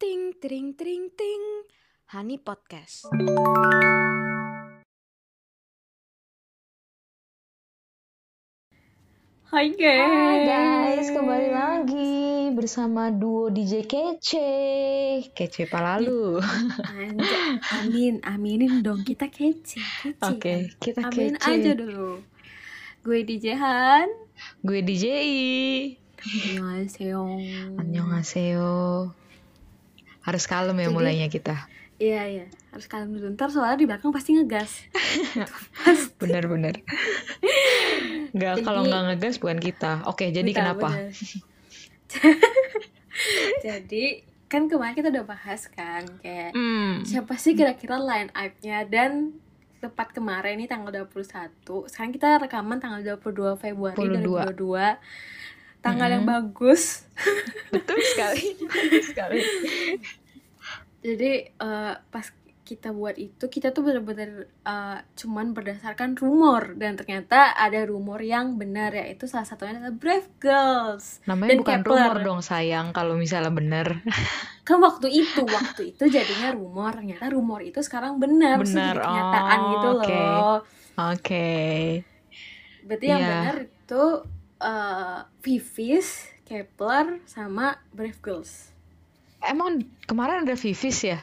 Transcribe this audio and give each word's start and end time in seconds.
Ting, 0.00 0.32
tring, 0.40 0.72
tring, 0.72 1.12
ting. 1.12 1.44
Hani 2.08 2.40
Podcast. 2.40 3.04
Hai 9.52 9.76
guys. 9.76 10.00
Hai 10.00 10.38
guys, 10.48 11.08
kembali 11.12 11.48
lagi 11.52 12.48
bersama 12.56 13.12
duo 13.12 13.52
DJ 13.52 13.84
Kece. 13.84 14.48
Kece 15.36 15.68
Palalu. 15.68 16.40
Amin, 17.84 18.24
aminin 18.24 18.80
dong 18.80 19.04
kita 19.04 19.28
kece, 19.28 19.84
kece. 19.84 20.24
Oke, 20.24 20.40
kan? 20.40 20.60
kita 20.80 21.00
Amin 21.12 21.36
kece. 21.36 21.60
aja 21.60 21.72
dulu. 21.76 22.24
Gue 23.04 23.20
DJ 23.20 23.52
Han. 23.52 24.08
Gue 24.64 24.80
DJ 24.80 25.04
I. 25.12 25.36
Annyeonghaseyo. 26.24 27.36
Annyeonghaseyo. 27.76 28.72
Harus 30.30 30.46
kalem 30.46 30.78
ya 30.78 30.86
Jadi- 30.86 30.94
mulainya 30.94 31.26
kita. 31.26 31.56
Iya, 31.98 32.22
iya. 32.24 32.46
Harus 32.70 32.86
kalem 32.86 33.10
dulu. 33.10 33.34
Ntar 33.34 33.50
soalnya 33.50 33.76
di 33.76 33.84
belakang 33.84 34.08
pasti 34.08 34.32
ngegas. 34.32 34.70
Bener-bener. 36.22 36.80
Nggak, 38.30 38.54
Jadi- 38.56 38.64
kalau 38.64 38.86
nggak 38.86 39.02
ngegas 39.10 39.36
bukan 39.36 39.58
kita. 39.58 39.92
Oke, 40.06 40.30
jadi 40.30 40.48
kenapa? 40.48 40.88
bener. 40.88 41.10
jadi, 43.60 44.04
kan 44.46 44.66
kemarin 44.66 44.94
kita 44.94 45.08
udah 45.10 45.26
bahas 45.28 45.66
kan 45.68 46.02
kayak 46.18 46.50
Hmm. 46.50 47.04
siapa 47.04 47.34
sih 47.36 47.52
kira-kira 47.52 47.98
line 47.98 48.30
up-nya 48.32 48.82
dan 48.84 49.36
tepat 49.78 50.10
kemarin 50.10 50.58
nih 50.58 50.66
tanggal 50.66 50.90
21 51.06 51.54
sekarang 51.86 52.12
kita 52.12 52.36
rekaman 52.36 52.76
tanggal 52.76 53.00
22 53.16 53.54
Februari 53.56 53.96
22. 53.96 54.52
2022 54.52 54.98
tanggal 55.80 56.08
yang 56.10 56.20
Mm-mm. 56.20 56.34
bagus 56.50 57.08
Betul 57.70 57.96
sekali. 58.04 58.44
Betul 58.60 59.00
sekali. 59.00 59.40
Jadi 61.00 61.30
eh, 61.56 61.94
pas 62.12 62.26
kita 62.62 62.94
buat 62.94 63.18
itu 63.18 63.50
kita 63.50 63.74
tuh 63.74 63.82
bener-bener 63.82 64.30
eh, 64.62 64.98
cuman 65.18 65.46
berdasarkan 65.56 66.14
rumor 66.14 66.78
dan 66.78 66.94
ternyata 66.94 67.50
ada 67.56 67.82
rumor 67.82 68.20
yang 68.22 68.54
benar 68.60 68.94
yaitu 68.94 69.26
salah 69.26 69.48
satunya 69.48 69.80
adalah 69.80 69.94
Brave 69.96 70.28
Girls 70.38 71.18
Namanya 71.28 71.50
Dan 71.50 71.58
bukan 71.60 71.80
Kepler. 71.82 72.14
rumor 72.14 72.16
dong 72.22 72.40
sayang 72.44 72.92
kalau 72.96 73.14
misalnya 73.18 73.52
bener. 73.52 73.88
kan 74.66 74.78
waktu 74.78 75.08
itu 75.10 75.42
waktu 75.42 75.80
itu 75.96 76.04
jadinya 76.06 76.54
rumor 76.54 76.94
ternyata 76.94 77.26
rumor 77.32 77.60
itu 77.64 77.80
sekarang 77.82 78.22
benar 78.22 78.62
Benar, 78.62 78.96
kenyataan 79.02 79.58
oh, 79.58 79.70
gitu 79.74 79.88
oke. 79.96 80.06
loh 80.06 80.56
Oke. 81.00 82.04
Berarti 82.80 83.06
yang 83.08 83.20
Iya. 83.20 83.28
benar 83.28 83.56
itu 83.68 84.04
eh 84.60 85.20
Vivis, 85.40 86.28
Kepler, 86.44 87.20
sama 87.24 87.80
Brave 87.92 88.20
Girls. 88.20 88.69
Emang 89.42 89.68
kemarin 90.04 90.44
ada 90.44 90.54
Vivis 90.54 91.00
ya? 91.02 91.18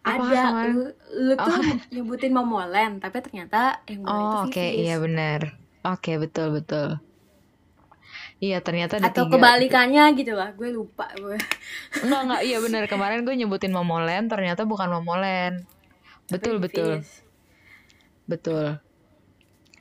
Apa 0.00 0.20
Ada 0.20 0.40
kemarin? 0.44 0.70
lu, 0.70 0.84
lu 1.22 1.32
tuh 1.34 1.48
Oh. 1.48 1.64
nyebutin 1.90 2.32
Momoland, 2.32 2.94
tapi 2.98 3.20
ternyata 3.20 3.80
yang 3.86 4.04
Oh 4.04 4.12
itu 4.12 4.36
oke 4.44 4.60
Vivis. 4.60 4.78
iya 4.78 4.96
benar. 4.98 5.40
Oke 5.82 6.12
betul 6.16 6.52
betul. 6.52 7.00
Iya 8.36 8.60
ternyata 8.60 8.98
ada 8.98 9.08
Atau 9.08 9.26
tiga. 9.26 9.40
kebalikannya 9.40 10.04
gitu 10.12 10.32
lah, 10.32 10.52
gue 10.52 10.68
lupa 10.68 11.08
gue. 11.14 11.40
Enggak 12.00 12.20
enggak 12.22 12.42
iya 12.42 12.58
benar 12.64 12.84
kemarin 12.84 13.24
gue 13.24 13.32
nyebutin 13.32 13.72
Momoland 13.72 14.28
ternyata 14.28 14.64
bukan 14.64 14.90
Momoland. 14.90 15.64
Betul 16.26 16.56
Tapi 16.56 16.62
betul 16.62 16.90
Vivis. 17.00 17.10
betul. 18.24 18.66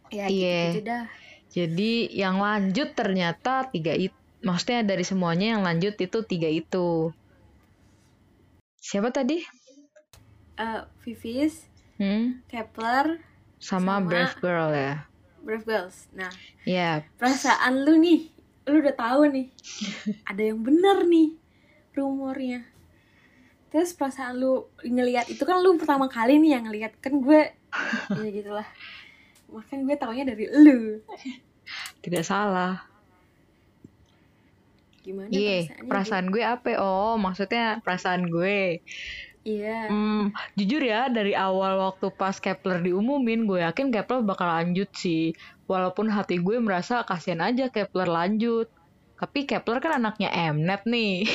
Ya 0.08 0.30
Iya. 0.30 0.62
gitu, 0.72 0.82
dah. 0.86 1.04
Jadi 1.50 1.92
yang 2.10 2.40
lanjut 2.40 2.94
ternyata 2.94 3.68
tiga 3.68 3.92
itu. 3.92 4.16
Maksudnya 4.40 4.84
dari 4.86 5.04
semuanya 5.04 5.56
yang 5.56 5.64
lanjut 5.64 5.96
itu 5.96 6.18
tiga 6.24 6.48
itu. 6.48 7.12
Siapa 8.84 9.10
tadi? 9.10 9.40
Eh, 10.54 10.82
Vivis, 11.02 11.72
Hmm? 11.96 12.44
Kepler, 12.46 13.22
Sama, 13.58 14.02
Sama- 14.02 14.10
Brave 14.12 14.36
Girl 14.38 14.72
ya. 14.76 15.08
Brave 15.40 15.64
Girls. 15.64 16.12
Nah, 16.12 16.28
Ya. 16.64 17.08
perasaan 17.16 17.86
lu 17.86 17.96
nih, 17.96 18.28
lu 18.68 18.84
udah 18.84 18.92
tahu 18.94 19.30
nih, 19.30 19.48
ada 20.30 20.42
yang 20.44 20.60
bener 20.60 21.06
nih 21.06 21.40
rumornya. 21.94 22.68
Terus 23.70 23.96
perasaan 23.96 24.36
lu 24.36 24.68
ngelihat 24.80 25.28
itu 25.28 25.42
kan 25.42 25.64
lu 25.64 25.80
pertama 25.80 26.06
kali 26.06 26.38
nih 26.38 26.60
yang 26.60 26.68
ngelihat 26.68 26.94
kan 27.00 27.18
gue, 27.18 27.42
ya 28.20 28.30
gitulah. 28.30 28.68
Makan 29.48 29.86
gue 29.86 29.96
taunya 29.96 30.26
dari 30.26 30.46
lu. 30.50 31.00
Tidak 32.02 32.22
salah. 32.22 32.84
Gimana 35.04 35.28
Iya, 35.30 35.68
perasaannya? 35.68 35.90
perasaan 35.92 36.26
gue 36.32 36.44
apa? 36.44 36.70
Oh, 36.80 37.16
maksudnya 37.20 37.64
perasaan 37.84 38.24
gue. 38.26 38.80
Iya. 39.44 39.92
Hmm, 39.92 40.32
jujur 40.56 40.80
ya 40.80 41.12
dari 41.12 41.36
awal 41.36 41.76
waktu 41.76 42.08
pas 42.16 42.40
Kepler 42.40 42.80
diumumin, 42.80 43.44
gue 43.44 43.60
yakin 43.60 43.92
Kepler 43.92 44.24
bakal 44.24 44.48
lanjut 44.48 44.88
sih. 44.96 45.36
Walaupun 45.68 46.08
hati 46.08 46.40
gue 46.40 46.56
merasa 46.64 47.04
kasihan 47.04 47.44
aja 47.44 47.68
Kepler 47.68 48.08
lanjut. 48.08 48.72
Tapi 49.20 49.44
Kepler 49.44 49.84
kan 49.84 50.00
anaknya 50.00 50.32
Mnet 50.56 50.88
nih. 50.88 51.28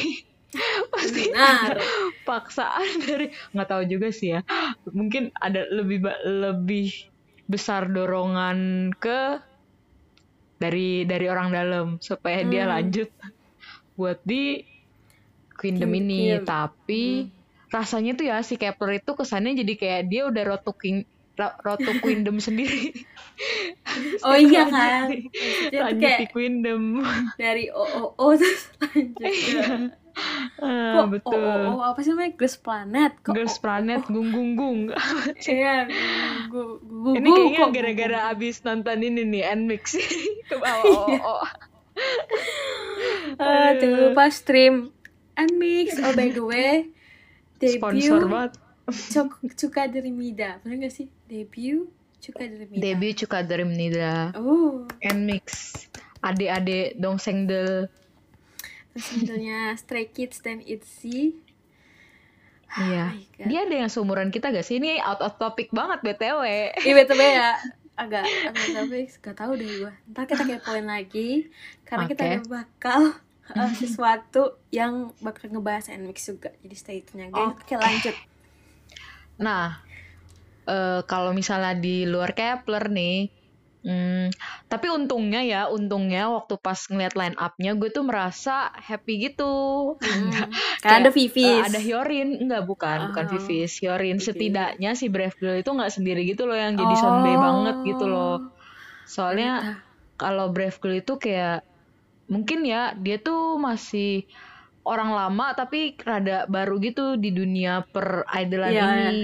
Pasti 0.93 1.29
Benar. 1.29 1.77
paksaan 2.25 3.05
dari 3.05 3.29
nggak 3.53 3.69
tahu 3.69 3.83
juga 3.85 4.09
sih 4.09 4.33
ya. 4.33 4.41
Mungkin 4.89 5.29
ada 5.37 5.69
lebih 5.69 6.01
lebih 6.25 6.89
besar 7.45 7.93
dorongan 7.93 8.89
ke 8.97 9.45
dari 10.57 11.05
dari 11.05 11.27
orang 11.29 11.53
dalam 11.53 11.87
supaya 12.01 12.43
dia 12.43 12.65
Hmm. 12.65 12.73
lanjut 12.73 13.09
buat 13.99 14.23
di 14.23 14.63
Queendom 15.53 15.91
Queen- 15.91 16.07
ini. 16.07 16.39
Tapi 16.41 17.27
rasanya 17.69 18.15
tuh 18.15 18.25
ya 18.25 18.41
si 18.41 18.55
Kepler 18.55 18.97
itu 18.97 19.13
kesannya 19.13 19.59
jadi 19.59 19.75
kayak 19.75 20.03
dia 20.07 20.23
udah 20.25 20.43
roto 20.47 20.73
king 20.73 21.03
ra- 21.35 21.59
roto 21.59 21.91
Queendom 21.99 22.39
sendiri. 22.47 22.95
Oh 24.23 24.35
iya 24.35 24.65
Lanjut 24.65 24.73
kan. 24.73 25.07
tuh 25.69 25.77
lanjut 25.77 26.01
kayak 26.01 26.19
di 26.19 26.27
Queendom. 26.29 26.85
dari 27.35 27.67
OOO 27.69 28.27
terus 28.39 28.71
lanjut 28.81 29.93
Ah, 30.59 30.99
Kok 30.99 31.07
betul. 31.13 31.39
OOO 31.39 31.79
apa 31.81 32.03
sih 32.03 32.11
namanya? 32.11 32.35
Girls 32.35 32.59
Planet. 32.59 33.13
Kok 33.23 33.35
Girls? 33.35 33.55
Planet 33.57 34.03
gung 34.05 34.35
gung 34.35 34.51
gung. 34.55 34.81
Iya, 35.39 35.87
gu- 36.49 36.83
gu- 36.83 37.15
Ini 37.15 37.29
kayaknya 37.29 37.59
kok 37.61 37.71
gara-gara 37.73 38.19
abis 38.29 38.59
nonton 38.63 38.99
ini 38.99 39.23
nih 39.23 39.47
Nmix 39.55 39.95
ke 40.51 40.57
bawah. 40.57 41.07
Oh, 41.15 41.39
oh. 41.39 41.47
Ah, 43.39 43.71
jangan 43.77 44.11
lupa 44.11 44.25
stream 44.29 44.91
and 45.35 45.53
mix. 45.55 45.95
Oh 45.99 46.11
by 46.13 46.29
the 46.29 46.43
way, 46.43 46.91
debut 47.57 47.79
Sponsor 47.79 48.27
banget. 48.27 48.53
Cuk 48.89 49.31
Cuka 49.55 49.87
dari 49.87 50.11
Mida. 50.11 50.59
Bener 50.65 50.89
gak 50.89 50.95
sih? 50.97 51.07
Debut 51.25 51.87
Cuka 52.19 52.43
dari 52.43 52.65
Mida. 52.67 52.81
Debut 52.81 53.13
Cuka 53.15 53.39
Dream 53.45 53.71
Nida 53.71 54.33
Oh, 54.35 54.89
Nmix. 54.99 55.47
Adik-adik 56.19 56.97
dongseng 56.97 57.47
del. 57.47 57.87
terus 58.89 59.05
singlenya 59.15 59.77
Stray 59.77 60.09
Kids 60.09 60.43
dan 60.43 60.59
Itzy. 60.59 61.39
Iya. 62.75 63.15
God. 63.39 63.47
Dia 63.47 63.61
ada 63.65 63.75
yang 63.77 63.91
seumuran 63.93 64.29
kita 64.29 64.51
gak 64.51 64.67
sih? 64.67 64.77
Ini 64.77 64.99
out 65.01 65.23
of 65.23 65.39
topic 65.39 65.71
banget 65.71 66.03
BTW. 66.03 66.43
Iya 66.75 66.95
betul 66.97 67.21
ya. 67.21 67.55
Agak 67.99 68.23
agak 68.23 68.67
tapi 68.79 68.99
gak 69.11 69.37
tahu 69.37 69.53
deh 69.59 69.67
gue. 69.67 69.93
Ntar 70.15 70.25
kita 70.31 70.47
kepoin 70.47 70.87
lagi 70.87 71.51
karena 71.83 72.07
kita 72.07 72.23
Oke. 72.23 72.31
ada 72.31 72.43
bakal 72.47 73.01
uh, 73.59 73.73
sesuatu 73.81 74.63
yang 74.71 75.11
bakal 75.19 75.51
ngebahas 75.51 75.91
NMix 75.91 76.31
juga. 76.31 76.55
Jadi 76.63 76.77
stay 76.79 76.99
tune 77.03 77.27
aja. 77.27 77.51
Oke, 77.51 77.75
lanjut. 77.75 78.15
Nah, 79.43 79.83
eh, 80.67 81.01
kalau 81.07 81.35
misalnya 81.35 81.75
di 81.79 82.07
luar 82.07 82.35
Kepler 82.35 82.91
nih, 82.91 83.31
hmm, 83.85 84.29
tapi 84.67 84.87
untungnya 84.89 85.41
ya, 85.43 85.63
untungnya 85.69 86.29
waktu 86.29 86.59
pas 86.59 86.79
ngeliat 86.87 87.15
line 87.15 87.37
up-nya 87.37 87.73
gue 87.75 87.89
tuh 87.89 88.03
merasa 88.03 88.71
happy 88.75 89.31
gitu. 89.31 89.53
Hmm. 90.01 90.31
Karena 90.83 90.97
ada 91.07 91.11
Vivis. 91.11 91.45
eh, 91.47 91.67
ada 91.67 91.81
Hyorin, 91.81 92.43
enggak 92.43 92.65
bukan, 92.65 93.13
bukan 93.13 93.25
Oh, 93.27 93.31
Vivis. 93.37 93.79
Hyorin 93.79 94.19
Vivis. 94.19 94.27
setidaknya 94.29 94.91
si 94.95 95.07
Brave 95.09 95.37
Girl 95.37 95.57
itu 95.57 95.71
nggak 95.71 95.93
sendiri 95.93 96.23
gitu 96.27 96.45
loh 96.45 96.57
yang 96.57 96.75
jadi 96.75 96.95
sonbay 96.97 97.37
banget 97.37 97.77
gitu 97.87 98.05
loh. 98.07 98.37
Soalnya 99.05 99.83
kalau 100.15 100.51
Brave 100.51 100.77
Girl 100.79 100.99
itu 100.99 101.15
kayak 101.17 101.63
mungkin 102.29 102.61
ya 102.69 102.93
dia 102.93 103.17
tuh 103.17 103.57
masih 103.57 104.29
orang 104.85 105.13
lama 105.13 105.53
tapi 105.57 105.97
rada 106.01 106.45
baru 106.49 106.77
gitu 106.81 107.17
di 107.17 107.33
dunia 107.33 107.85
per 107.89 108.25
idolan 108.29 108.73
Iya, 108.73 108.85
ini. 108.89 109.21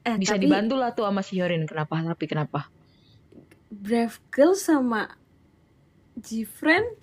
Eh, 0.00 0.16
Bisa 0.16 0.34
tapi 0.34 0.46
dibantu 0.46 0.74
lah 0.80 0.90
tuh 0.94 1.06
sama 1.06 1.22
si 1.22 1.38
Hyorin. 1.38 1.66
Kenapa? 1.66 2.00
Tapi 2.02 2.24
kenapa? 2.26 2.66
Brave 3.70 4.18
Girl 4.28 4.52
sama 4.52 5.16
Gfriend 6.18 6.98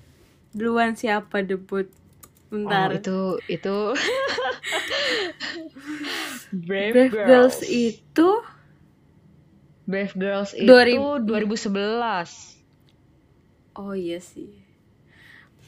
duluan 0.51 0.93
siapa 0.93 1.41
debut? 1.41 1.89
Bentar. 2.47 2.91
Oh, 2.91 2.95
itu 2.95 3.19
itu 3.49 3.77
Brave, 6.67 6.93
Brave 6.93 7.11
Girls. 7.11 7.27
Girls. 7.27 7.57
itu 7.63 8.29
Brave 9.87 10.13
Girls 10.15 10.51
itu 10.55 10.67
2000. 10.67 11.23
2011. 11.23 12.57
oh 13.77 13.93
iya 13.95 14.19
sih. 14.19 14.49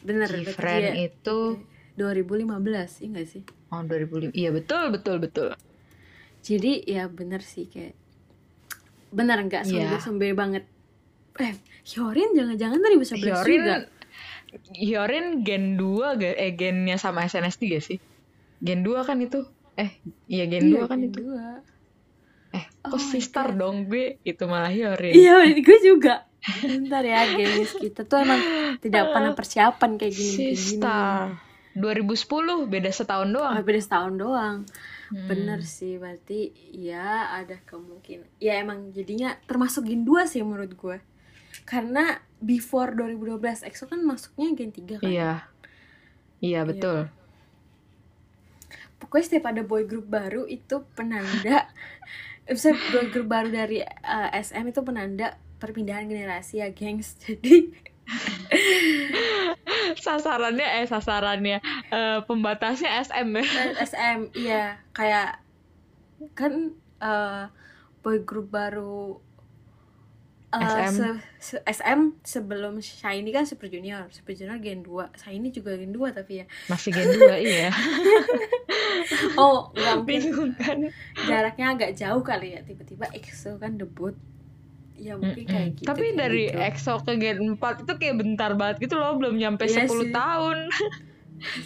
Bener 0.04 0.28
Gfriend 0.28 0.96
dia 0.96 1.08
itu 1.12 1.40
2015, 1.96 3.04
iya 3.04 3.08
gak 3.12 3.28
sih? 3.28 3.44
Oh 3.70 3.84
2005. 3.84 4.32
Iya 4.32 4.50
betul 4.56 4.90
betul 4.90 5.20
betul. 5.20 5.52
Jadi 6.40 6.80
ya 6.88 7.12
bener 7.12 7.44
sih 7.44 7.68
kayak 7.68 7.92
bener 9.12 9.44
nggak 9.44 9.68
Iya. 9.68 10.00
sombe-sombe 10.00 10.32
banget. 10.32 10.64
Eh, 11.40 11.54
Hyorin 11.86 12.36
jangan-jangan 12.36 12.80
dari 12.80 12.96
bisa 12.96 13.16
Hyorin 13.16 13.62
juga. 13.62 13.76
Hyorin 14.74 15.26
gen 15.42 15.78
2 15.78 16.18
ga, 16.18 16.32
eh 16.36 16.52
gennya 16.52 16.98
sama 16.98 17.24
SNSD 17.24 17.70
gak 17.70 17.86
sih? 17.86 17.98
Gen 18.60 18.82
2 18.82 19.02
kan 19.02 19.18
itu? 19.20 19.46
Eh, 19.76 19.96
iya 20.28 20.44
gen 20.46 20.68
2 20.70 20.84
kan 20.86 21.00
Gen 21.00 21.08
itu. 21.08 21.20
dua. 21.24 21.64
Eh, 22.50 22.66
Oh 22.82 22.92
kok 22.92 23.00
my 23.00 23.08
sister 23.08 23.48
God. 23.48 23.56
dong 23.56 23.78
gue? 23.86 24.18
Itu 24.22 24.44
malah 24.46 24.70
Hyorin. 24.70 25.14
Iya, 25.14 25.36
gue 25.56 25.78
juga. 25.80 26.26
Bentar 26.60 27.04
ya, 27.04 27.28
gengs 27.30 27.76
kita 27.76 28.04
tuh 28.04 28.20
emang 28.20 28.40
tidak 28.80 29.04
pernah 29.14 29.32
persiapan 29.32 29.92
kayak 29.96 30.14
gini. 30.14 30.34
kayak 30.34 30.50
gini. 30.50 30.58
Sister. 30.58 31.18
2010 31.72 32.66
beda 32.66 32.90
setahun 32.90 33.30
doang. 33.30 33.54
Oh, 33.54 33.64
beda 33.64 33.80
setahun 33.80 34.14
doang. 34.18 34.58
Hmm. 35.10 35.26
Bener 35.26 35.62
sih, 35.62 35.96
berarti 35.96 36.50
ya 36.70 37.32
ada 37.32 37.56
kemungkinan. 37.62 38.28
Ya 38.38 38.58
emang 38.58 38.90
jadinya 38.92 39.38
termasuk 39.46 39.86
gen 39.86 40.04
2 40.04 40.26
sih 40.26 40.42
menurut 40.42 40.74
gue. 40.74 40.98
Karena 41.68 42.20
before 42.40 42.96
2012 42.96 43.68
EXO 43.68 43.86
kan 43.92 44.00
masuknya 44.04 44.48
gen 44.56 44.72
3 44.72 45.04
kan. 45.04 45.10
Iya. 45.10 45.34
Iya, 46.40 46.64
betul. 46.64 47.12
Pokoknya 49.00 49.26
setiap 49.28 49.46
ada 49.52 49.64
boy 49.64 49.88
group 49.88 50.08
baru 50.08 50.48
itu 50.48 50.84
penanda 50.96 51.68
Bisa 52.50 52.74
boy 52.74 53.14
group 53.14 53.30
baru 53.30 53.54
dari 53.54 53.86
eh, 53.86 54.30
SM 54.34 54.66
itu 54.74 54.82
penanda 54.82 55.38
perpindahan 55.62 56.10
generasi 56.10 56.66
ya, 56.66 56.74
gengs. 56.74 57.14
Jadi 57.24 57.70
Sasarannya 60.06 60.82
eh 60.82 60.86
sasarannya 60.90 61.62
eh, 61.94 62.20
pembatasnya 62.26 63.06
SM 63.06 63.30
ya. 63.38 63.46
Eh, 63.46 63.74
SM 63.86 64.20
iya 64.34 64.66
kayak 64.98 65.38
kan 66.34 66.74
eh, 66.98 67.44
boy 68.02 68.18
group 68.26 68.50
baru 68.50 69.22
eh, 70.52 70.58
SM. 70.58 70.94
se- 70.96 71.20
se- 71.40 71.64
SM 71.64 72.02
sebelum 72.22 72.74
Shiny 72.78 73.30
kan 73.30 73.46
Super 73.46 73.68
Junior 73.68 74.10
Super 74.10 74.34
Junior 74.34 74.58
Gen 74.58 74.82
2 74.82 75.14
Shiny 75.16 75.50
juga 75.50 75.74
Gen 75.74 75.92
2 75.92 76.10
tapi 76.12 76.42
ya 76.42 76.46
Masih 76.66 76.90
gen 76.90 77.06
2 77.06 77.38
iya. 77.46 77.70
oh 79.36 79.70
nggak 79.72 79.96
mungkin 79.96 80.08
Bingung 80.08 80.52
kan. 80.56 80.78
jaraknya 81.22 81.66
agak 81.70 81.92
jauh 81.94 82.22
kali 82.22 82.54
ya 82.54 82.62
tiba-tiba 82.62 83.06
EXO 83.12 83.58
kan 83.58 83.78
debut 83.78 84.16
ya 85.00 85.16
mungkin 85.16 85.48
Mm-mm. 85.48 85.48
kayak 85.48 85.70
gitu 85.78 85.88
Tapi 85.88 86.06
kayak 86.10 86.18
dari 86.18 86.44
gitu. 86.50 86.60
EXO 86.60 86.94
ke 87.00 87.12
Gen 87.16 87.38
4 87.56 87.84
itu 87.86 87.94
kayak 87.96 88.16
bentar 88.20 88.52
banget 88.54 88.78
gitu 88.84 88.96
loh, 89.00 89.16
belum 89.16 89.40
nyampe 89.40 89.64
Iya 89.64 89.88
10 89.88 89.88
sih. 89.88 90.12
tahun. 90.12 90.58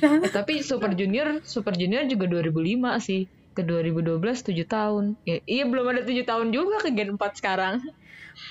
Eh, 0.05 0.29
tapi 0.29 0.61
Super 0.61 0.93
Junior, 0.93 1.41
Super 1.41 1.73
Junior 1.73 2.05
juga 2.05 2.29
2005 2.29 2.53
sih. 3.01 3.25
Ke 3.53 3.61
2012 3.61 4.41
7 4.41 4.65
tahun. 4.65 5.05
Ya, 5.29 5.37
iya 5.45 5.63
belum 5.69 5.85
ada 5.93 6.01
7 6.01 6.25
tahun 6.25 6.47
juga 6.49 6.81
ke 6.81 6.89
Gen 6.93 7.13
4 7.17 7.39
sekarang. 7.39 7.75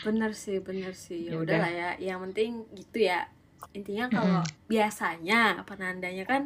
bener 0.06 0.30
sih 0.34 0.58
bener 0.62 0.94
sih. 0.94 1.26
Ya 1.26 1.34
Ya 1.34 1.38
udah. 1.42 1.58
lah 1.58 1.70
ya. 1.70 1.90
Yang 1.98 2.18
penting 2.30 2.50
gitu 2.78 2.98
ya. 3.10 3.26
Intinya 3.74 4.06
kalau 4.10 4.40
biasanya 4.70 5.62
penandanya 5.66 6.24
kan 6.26 6.42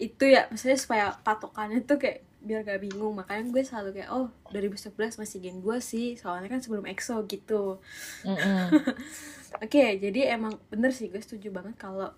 itu 0.00 0.24
ya 0.26 0.48
maksudnya 0.50 0.78
supaya 0.80 1.04
patokannya 1.26 1.84
tuh 1.84 1.98
kayak 2.02 2.18
biar 2.42 2.64
gak 2.64 2.80
bingung. 2.82 3.14
Makanya 3.14 3.52
gue 3.54 3.62
selalu 3.62 3.88
kayak 4.02 4.10
oh 4.10 4.26
2011 4.50 5.20
masih 5.20 5.38
gen 5.44 5.58
2 5.62 5.78
sih. 5.82 6.06
Soalnya 6.18 6.48
kan 6.50 6.60
sebelum 6.64 6.86
EXO 6.88 7.22
gitu. 7.28 7.78
Mm-mm. 8.26 8.66
oke 9.64 9.84
jadi 9.98 10.20
emang 10.38 10.54
bener 10.70 10.94
sih 10.94 11.10
gue 11.10 11.18
setuju 11.18 11.50
banget 11.50 11.74
kalau 11.74 12.14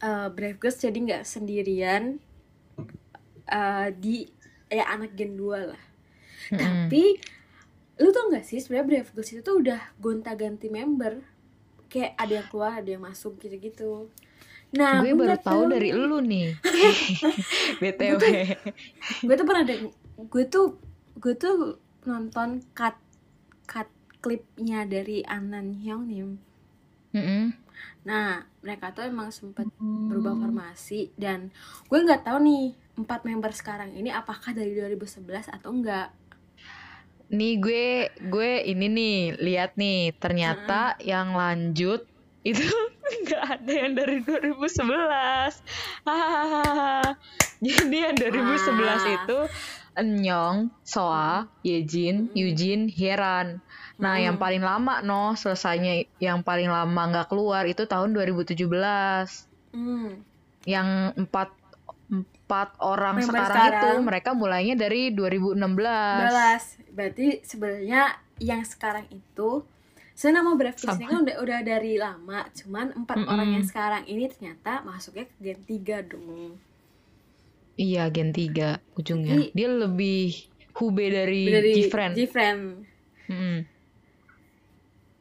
eh, 0.00 0.28
Brave 0.32 0.58
Girls 0.60 0.80
jadi 0.80 0.96
nggak 0.96 1.24
sendirian 1.28 2.18
eh, 3.50 3.88
di 3.92 4.24
ya 4.70 4.86
anak 4.86 5.18
gen 5.18 5.34
2 5.34 5.70
lah 5.74 5.82
Mm-mm. 6.50 6.58
tapi 6.58 7.18
lu 8.00 8.08
tau 8.14 8.32
gak 8.32 8.46
sih 8.48 8.62
sebenarnya 8.62 8.86
Brave 9.04 9.10
Girls 9.12 9.30
itu 9.34 9.42
tuh 9.44 9.60
udah 9.60 9.80
gonta-ganti 10.00 10.72
member 10.72 11.20
kayak 11.90 12.14
ada 12.16 12.32
yang 12.40 12.46
keluar 12.48 12.72
ada 12.80 12.88
yang 12.88 13.02
masuk 13.04 13.36
gitu-gitu 13.42 14.08
nah 14.70 15.02
gue 15.02 15.10
gue 15.10 15.18
baru 15.18 15.34
tahu 15.42 15.62
dari 15.66 15.90
lu 15.90 16.22
nih. 16.22 16.54
BTW. 17.82 18.22
gue 19.26 19.34
tuh 19.34 19.46
pernah 19.46 19.64
deng 19.66 19.90
gue 20.30 20.44
tuh 20.46 20.78
gue 21.18 21.34
tuh 21.34 21.76
nonton 22.06 22.62
cut 22.72 22.94
cut 23.66 23.90
klipnya 24.22 24.86
dari 24.86 25.26
Anan 25.26 25.74
Hyungnim 25.74 26.38
Mm-mm. 27.10 27.50
nah 28.06 28.46
mereka 28.62 28.94
tuh 28.94 29.10
emang 29.10 29.34
sempat 29.34 29.66
berubah 29.82 30.38
formasi 30.38 31.10
dan 31.18 31.50
gue 31.90 31.98
nggak 31.98 32.22
tahu 32.22 32.38
nih 32.46 32.78
empat 33.02 33.24
member 33.24 33.52
sekarang 33.52 33.96
ini 33.96 34.12
apakah 34.12 34.52
dari 34.52 34.76
2011 34.76 35.48
atau 35.50 35.70
enggak 35.72 36.12
Nih 37.30 37.62
gue 37.62 38.10
gue 38.26 38.50
ini 38.66 38.90
nih 38.90 39.18
lihat 39.38 39.78
nih 39.78 40.18
ternyata 40.18 40.98
yang 40.98 41.38
lanjut 41.38 42.02
itu 42.42 42.66
nggak 43.22 43.44
ada 43.62 43.70
yang 43.70 43.92
dari 43.94 44.18
2011. 44.26 45.62
Hahaha. 46.02 47.14
Jadi 47.66 47.96
yang 48.02 48.16
2011 48.18 48.26
Wah. 48.26 48.98
itu 49.14 49.38
Enyong, 49.94 50.74
Soa, 50.82 51.46
Yejin, 51.62 52.32
Yujin, 52.32 52.88
Hyeran. 52.88 53.60
Nah, 54.00 54.16
Hmm. 54.16 54.24
yang 54.32 54.36
paling 54.40 54.64
lama 54.64 55.04
no 55.04 55.36
selesainya 55.36 56.08
yang 56.18 56.40
paling 56.40 56.72
lama 56.72 57.02
nggak 57.12 57.28
keluar 57.28 57.68
itu 57.68 57.84
tahun 57.84 58.16
2017. 58.16 59.46
hmm. 59.76 60.24
Yang 60.64 60.88
empat 61.14 61.59
empat 62.50 62.74
orang 62.82 63.14
Member 63.16 63.30
sekarang, 63.30 63.46
itu 63.46 63.70
sekarang. 63.86 64.02
mereka 64.02 64.30
mulainya 64.32 64.74
dari 64.74 65.02
2016. 65.08 65.54
balas 66.20 66.64
berarti 66.90 67.26
sebenarnya 67.40 68.02
yang 68.38 68.62
sekarang 68.62 69.06
itu 69.08 69.62
sebenarnya 70.12 70.36
nama 70.36 70.50
Brave 70.52 70.74
ini 70.76 71.06
kan 71.06 71.18
udah 71.22 71.36
udah 71.38 71.58
dari 71.62 71.92
lama 71.94 72.38
cuman 72.50 72.86
empat 72.96 73.16
Mm-mm. 73.16 73.30
orang 73.30 73.48
yang 73.52 73.62
sekarang 73.62 74.02
ini 74.04 74.26
ternyata 74.26 74.82
masuknya 74.82 75.24
ke 75.24 75.34
gen 75.38 75.60
3 75.62 76.02
dong 76.04 76.58
Iya, 77.72 78.10
Gen 78.10 78.28
3 78.28 78.76
ujungnya. 78.92 79.40
Jadi- 79.40 79.52
Dia 79.54 79.68
lebih 79.70 80.36
hube 80.74 81.06
dari, 81.06 81.48
dari 81.48 81.72
Gfriend. 81.80 82.12
Gfriend. 82.12 82.62
Mm-mm. 83.26 83.56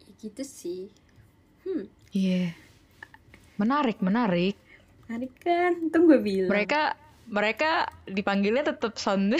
Ya 0.01 0.11
gitu 0.19 0.43
sih 0.43 0.91
hmm 1.61 1.87
Iya. 2.09 2.51
Menarik, 3.55 4.01
menarik. 4.01 4.57
menarik 5.05 5.31
kan 5.37 5.71
itu 5.79 5.97
gue 5.99 6.19
bilang 6.19 6.49
Mereka 6.49 6.81
mereka 7.29 7.87
dipanggilnya 8.05 8.65
tetap 8.65 8.97
Sonde. 8.97 9.37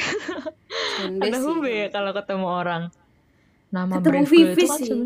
Sonde 0.98 1.26
Ada 1.26 1.38
hube 1.42 1.69
ya 1.69 1.88
kalau 1.90 2.14
ketemu 2.14 2.48
orang. 2.48 2.84
Nama 3.69 3.98
ketemu 3.98 4.26
Vivis 4.26 4.69
kan 4.69 4.80
sih 4.80 5.02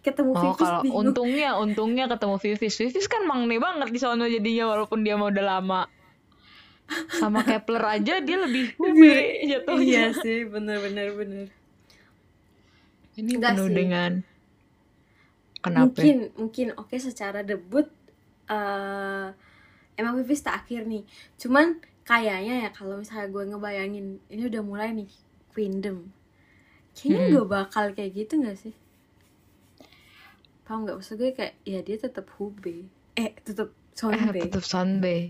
ketemu 0.00 0.32
Oh, 0.32 0.40
Vivis 0.40 0.56
kalau 0.56 0.80
bingung 0.80 1.12
untungnya 1.12 1.50
untungnya 1.56 2.04
ketemu 2.08 2.36
Vivis. 2.38 2.74
Vivis 2.74 3.06
kan 3.06 3.22
mangne 3.24 3.60
banget 3.60 3.88
di 3.90 3.98
sono 4.00 4.24
jadinya 4.24 4.64
walaupun 4.68 5.04
dia 5.04 5.14
mau 5.14 5.28
udah 5.28 5.44
lama. 5.44 5.82
Sama 7.12 7.44
Kepler 7.48 7.84
aja 8.00 8.18
dia 8.18 8.36
lebih 8.40 8.74
hube 8.74 9.14
jatuhnya. 9.46 9.84
iya 9.84 10.04
sih 10.10 10.42
bener 10.42 10.82
bener 10.82 11.14
bener 11.14 11.46
Ini 13.14 13.38
Enggak 13.38 13.52
penuh 13.54 13.68
sih. 13.68 13.76
dengan 13.76 14.10
kenapa? 15.60 15.84
mungkin 15.86 16.16
mungkin 16.34 16.66
oke 16.74 16.96
secara 16.96 17.44
debut 17.44 17.86
eh 18.48 19.28
emang 19.94 20.14
Vivis 20.18 20.40
tak 20.40 20.64
akhir 20.64 20.88
nih 20.88 21.04
cuman 21.36 21.76
kayaknya 22.10 22.54
ya 22.64 22.70
kalau 22.78 22.94
misalnya 23.00 23.28
gue 23.34 23.42
ngebayangin 23.50 24.06
ini 24.32 24.42
udah 24.50 24.62
mulai 24.70 24.88
nih 24.98 25.10
Queendom 25.52 25.98
kayaknya 26.96 27.22
Hmm. 27.22 27.32
gak 27.38 27.48
bakal 27.56 27.84
kayak 27.96 28.12
gitu 28.18 28.32
gak 28.44 28.58
sih 28.62 28.74
paham 30.64 30.78
nggak 30.86 30.96
maksud 30.98 31.16
gue 31.20 31.30
kayak 31.38 31.54
ya 31.66 31.78
dia 31.86 31.96
tetap 32.04 32.26
Hube 32.36 32.76
eh 33.16 33.30
tetap 33.46 33.68
Eh, 34.10 34.16
Sonbe 34.24 34.40
tetap 34.42 34.64
Sunbay. 34.64 35.20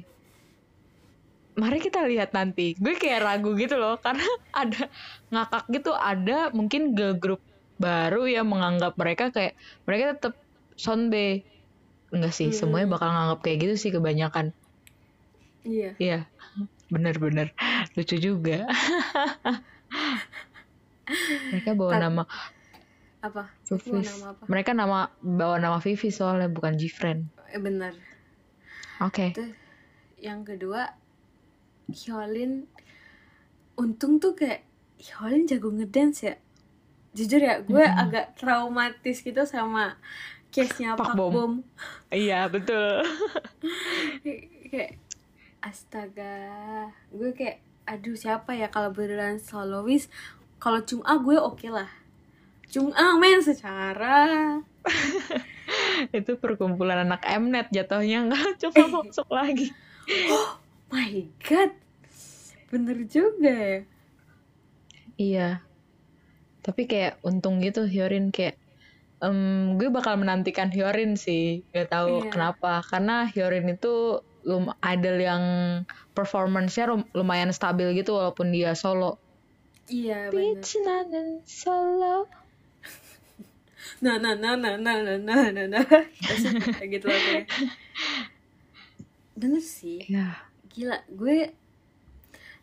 Mari 1.60 1.78
kita 1.82 2.00
lihat 2.06 2.30
nanti. 2.32 2.72
Gue 2.78 2.94
kayak 2.96 3.20
ragu 3.26 3.50
gitu 3.58 3.74
loh 3.82 3.94
karena 4.04 4.22
ada 4.62 4.82
ngakak 5.32 5.64
gitu 5.74 5.90
ada 5.92 6.48
mungkin 6.58 6.94
girl 6.96 7.14
group 7.22 7.42
baru 7.76 8.24
yang 8.30 8.46
menganggap 8.52 8.92
mereka 9.00 9.24
kayak 9.34 9.52
mereka 9.84 10.04
tetap 10.16 10.34
Sunbay. 10.78 11.44
Enggak 12.14 12.32
sih, 12.38 12.48
Hmm. 12.48 12.58
semuanya 12.58 12.88
bakal 12.94 13.08
nganggap 13.12 13.38
kayak 13.44 13.58
gitu 13.68 13.74
sih 13.82 13.90
kebanyakan. 13.96 14.46
Iya 15.62 15.92
Iya. 15.96 16.18
Bener-bener 16.86 17.54
lucu 17.92 18.16
juga. 18.16 18.66
mereka 21.50 21.70
bawa 21.72 21.92
Tar- 21.92 22.02
nama 22.04 22.22
apa 23.20 23.42
Vivis. 23.68 24.06
nama 24.08 24.26
apa 24.32 24.42
Mereka 24.46 24.70
nama 24.72 24.98
bawa 25.18 25.56
nama 25.56 25.78
Vivi 25.78 26.08
soalnya 26.08 26.48
bukan 26.48 26.74
Gfriend. 26.74 27.28
eh, 27.48 27.58
bener 27.58 27.92
Oke. 29.00 29.32
Terus 29.32 29.56
yang 30.16 30.42
kedua 30.42 30.92
Hyolin 31.88 32.68
untung 33.74 34.16
tuh 34.16 34.32
kayak 34.34 34.62
Hyolin 34.96 35.44
jago 35.44 35.68
ngedance 35.70 36.20
ya 36.22 36.34
jujur 37.10 37.40
ya 37.40 37.58
gue 37.60 37.74
Mm-mm. 37.76 38.02
agak 38.02 38.36
traumatis 38.36 39.18
gitu 39.18 39.42
sama 39.42 39.98
case 40.48 40.78
nya 40.78 40.94
Pak 40.94 41.02
Pak 41.02 41.14
Bom. 41.14 41.30
Bom 41.30 41.52
Iya, 42.08 42.46
betul. 42.46 43.02
kayak 44.70 45.00
astaga. 45.60 46.36
Gue 47.12 47.32
kayak 47.32 47.60
aduh 47.88 48.14
siapa 48.14 48.54
ya 48.54 48.70
kalau 48.70 48.94
beneran 48.94 49.40
solois 49.40 50.06
kalau 50.60 50.80
cuma 50.84 51.16
gue 51.18 51.36
oke 51.36 51.68
lah. 51.68 51.88
Cuma 52.70 53.18
men 53.18 53.42
secara 53.42 54.58
itu 56.16 56.32
perkumpulan 56.38 57.02
anak 57.02 57.22
Mnet 57.26 57.68
jatuhnya 57.70 58.30
nggak 58.30 58.46
coba 58.68 58.82
masuk 59.04 59.28
lagi. 59.30 59.68
My 60.90 61.26
god. 61.42 61.72
Bener 62.70 62.98
juga 63.06 63.50
ya. 63.50 63.78
Iya. 65.18 65.48
Tapi 66.60 66.86
kayak 66.86 67.18
untung 67.26 67.58
gitu 67.58 67.88
Hyorin 67.88 68.30
kayak 68.30 68.54
em, 69.20 69.74
gue 69.76 69.90
bakal 69.90 70.16
menantikan 70.16 70.70
Hyorin 70.70 71.18
sih. 71.18 71.66
Gak 71.74 71.90
tahu 71.90 72.24
Iya. 72.24 72.30
kenapa. 72.30 72.80
Karena 72.86 73.26
Hyorin 73.26 73.66
itu 73.74 74.22
lum 74.44 74.72
idol 74.80 75.16
yang 75.20 75.44
performance-nya 76.16 76.88
lumayan 77.12 77.52
stabil 77.52 77.92
gitu 77.96 78.16
walaupun 78.16 78.52
dia 78.52 78.72
solo. 78.72 79.20
Iya 79.90 80.30
bener 80.30 80.62
Bitch 80.62 80.80
nanen 80.84 81.28
solo. 81.44 82.26
Nah 84.00 84.16
nah 84.16 84.32
nah 84.32 84.56
nah 84.56 84.76
nah 84.80 84.96
nah 85.02 85.18
nah 85.18 85.50
nah 85.52 85.66
nah. 85.66 85.84
Gitu 86.80 87.04
lah 87.04 87.20
kayak 87.20 87.46
bener 89.36 89.60
sih. 89.60 90.04
Ya 90.08 90.40
gila 90.70 91.02
gue 91.10 91.52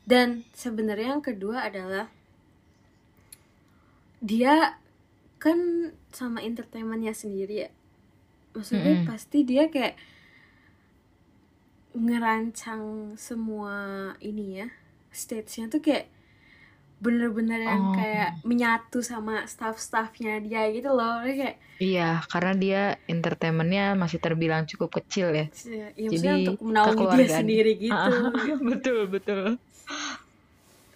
dan 0.08 0.48
sebenarnya 0.56 1.20
yang 1.20 1.26
kedua 1.26 1.68
adalah 1.68 2.08
dia 4.24 4.80
kan 5.38 5.92
sama 6.10 6.42
entertainmentnya 6.42 7.14
sendiri 7.14 7.68
ya. 7.68 7.70
Maksudnya 8.58 9.04
Mm-mm. 9.04 9.10
pasti 9.10 9.46
dia 9.46 9.70
kayak 9.70 10.00
ngerancang 11.98 13.16
semua 13.18 13.75
ini 14.22 14.62
ya 14.62 14.68
stage-nya 15.10 15.66
tuh 15.68 15.82
kayak 15.82 16.13
bener-bener 16.98 17.62
yang 17.62 17.82
Oh. 17.82 17.94
kayak 17.94 18.42
menyatu 18.42 19.06
sama 19.06 19.46
staff-staffnya 19.46 20.42
dia 20.42 20.66
gitu 20.74 20.89
loh. 20.89 21.22
Dia 21.22 21.36
kayak 21.38 21.56
iya 21.77 22.10
karena 22.25 22.54
dia 22.58 22.82
entertainmentnya 23.06 23.94
masih 23.94 24.18
terbilang 24.18 24.66
cukup 24.66 24.98
kecil 25.01 25.30
ya. 25.30 25.46
Ya, 25.70 25.94
Jadi, 25.94 26.54
untuk 26.54 26.58
menaungi 26.66 27.06
dia 27.22 27.30
sendiri 27.30 27.74
gitu. 27.77 28.13
Betul 28.74 29.00
betul. 29.13 29.62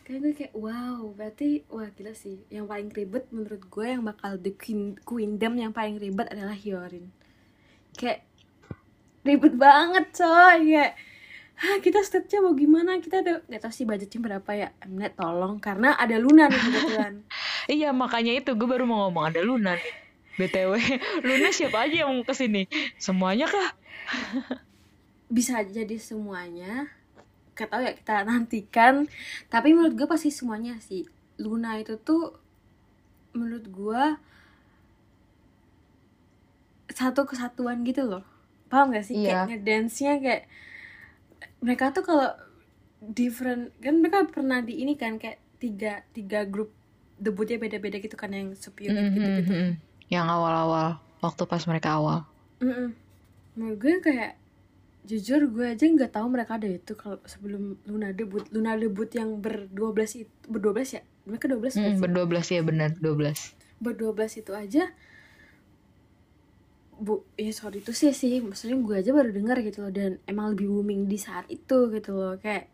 Kayak 0.01 0.19
gue 0.25 0.33
kayak 0.33 0.53
wow 0.57 1.13
berarti 1.13 1.49
wah 1.69 1.85
gila 1.93 2.17
sih. 2.17 2.41
Yang 2.49 2.65
paling 2.65 2.89
ribet 2.97 3.25
menurut 3.29 3.61
gue 3.69 3.85
yang 3.85 4.01
bakal 4.01 4.41
the 4.41 4.51
queen 4.57 4.97
queendom 5.05 5.53
yang 5.53 5.69
paling 5.69 6.01
ribet 6.01 6.33
adalah 6.33 6.57
Hyorin. 6.57 7.13
Kayak 7.93 8.25
ribet 9.21 9.53
banget 9.55 10.05
coy 10.13 10.59
kayak 10.71 10.93
Hah, 11.61 11.77
kita 11.77 12.01
stage-nya 12.01 12.41
mau 12.41 12.57
gimana? 12.57 12.97
Kita 12.97 13.21
ada 13.21 13.45
nggak 13.45 13.61
tahu 13.61 13.69
sih 13.69 13.85
budgetnya 13.85 14.17
berapa 14.17 14.49
ya? 14.57 14.73
Mnet 14.89 15.13
tolong 15.13 15.61
karena 15.61 15.93
ada 15.93 16.17
Luna 16.17 16.49
nih 16.49 16.57
kebetulan. 16.57 17.13
Iya 17.69 17.93
makanya 17.93 18.33
itu 18.33 18.57
gue 18.57 18.65
baru 18.65 18.89
mau 18.89 19.05
ngomong 19.05 19.29
ada 19.29 19.45
Luna. 19.45 19.77
BTW, 20.41 20.73
Luna 21.29 21.53
siapa 21.53 21.85
aja 21.85 22.01
yang 22.01 22.17
mau 22.17 22.25
ke 22.25 22.33
sini? 22.33 22.65
Semuanya 22.97 23.45
kah? 23.45 23.77
Bisa 25.37 25.61
jadi 25.61 26.01
semuanya. 26.01 26.89
Gak 27.53 27.69
tahu 27.69 27.85
ya 27.85 27.93
kita 27.93 28.25
nantikan. 28.25 29.05
Tapi 29.53 29.77
menurut 29.77 29.93
gue 29.93 30.07
pasti 30.09 30.33
semuanya 30.33 30.81
sih. 30.81 31.05
Luna 31.37 31.77
itu 31.77 31.93
tuh 32.01 32.41
menurut 33.37 33.69
gue 33.69 34.03
satu 36.89 37.29
kesatuan 37.29 37.85
gitu 37.85 38.09
loh. 38.09 38.25
Paham 38.71 38.95
gak 38.95 39.03
sih? 39.03 39.15
Iya. 39.19 39.43
Kayak 39.45 39.47
ngedance-nya 39.51 40.13
kayak 40.23 40.43
mereka 41.61 41.91
tuh 41.91 42.03
kalau 42.07 42.29
different 43.01 43.73
kan 43.81 43.97
mereka 44.01 44.29
pernah 44.29 44.61
di 44.61 44.81
ini 44.81 44.93
kan 44.95 45.17
kayak 45.17 45.39
tiga 45.61 46.05
tiga 46.13 46.45
grup 46.45 46.69
debutnya 47.21 47.57
beda-beda 47.61 47.97
gitu 48.01 48.17
kan 48.17 48.33
yang 48.33 48.53
superior 48.57 48.97
Mhm, 48.97 49.13
gitu-gitu. 49.13 49.53
mhm. 49.53 49.71
Yang 50.09 50.25
awal-awal, 50.27 50.87
waktu 51.21 51.43
pas 51.45 51.63
mereka 51.69 51.89
awal. 51.97 52.19
Mm-mm. 52.59 52.89
Menurut 53.57 53.77
gue 53.77 53.93
kayak 54.01 54.31
jujur 55.01 55.49
gue 55.49 55.65
aja 55.65 55.81
nggak 55.81 56.13
tahu 56.13 56.27
mereka 56.29 56.61
ada 56.61 56.69
itu 56.69 56.93
kalau 56.93 57.17
sebelum 57.25 57.81
Luna 57.89 58.13
debut 58.13 58.45
Luna 58.53 58.77
debut 58.77 59.09
yang 59.11 59.41
ber 59.41 59.65
12 59.73 60.13
itu 60.21 60.29
ber 60.45 60.61
12 60.61 60.93
ya 60.93 61.01
mereka 61.25 61.49
12 61.49 61.73
nggak 61.73 61.89
Hmm, 61.89 61.97
sih? 61.97 62.01
berdua 62.05 62.25
belas 62.29 62.47
ya 62.53 62.61
benar, 62.61 62.89
12 63.01 63.57
ber 63.81 63.93
12 63.97 64.37
itu 64.37 64.53
aja 64.53 64.93
bu 67.01 67.25
ya 67.33 67.49
sorry 67.49 67.81
itu 67.81 67.97
sih 67.97 68.13
sih 68.13 68.37
maksudnya 68.45 68.77
gue 68.77 68.95
aja 69.01 69.09
baru 69.09 69.33
dengar 69.33 69.57
gitu 69.65 69.81
loh 69.81 69.89
dan 69.89 70.21
emang 70.29 70.53
lebih 70.53 70.69
booming 70.69 71.09
di 71.09 71.17
saat 71.17 71.49
itu 71.49 71.89
gitu 71.89 72.13
loh 72.13 72.37
kayak 72.37 72.69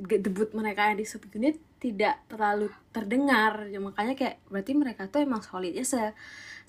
debut 0.00 0.48
mereka 0.56 0.88
yang 0.88 0.96
di 0.96 1.04
Super 1.04 1.28
Unit 1.36 1.60
tidak 1.78 2.22
terlalu 2.30 2.70
terdengar 2.90 3.66
ya, 3.66 3.78
makanya 3.82 4.14
kayak 4.14 4.36
berarti 4.46 4.72
mereka 4.74 5.10
tuh 5.10 5.22
emang 5.22 5.42
solidnya 5.42 5.82
se 5.86 6.14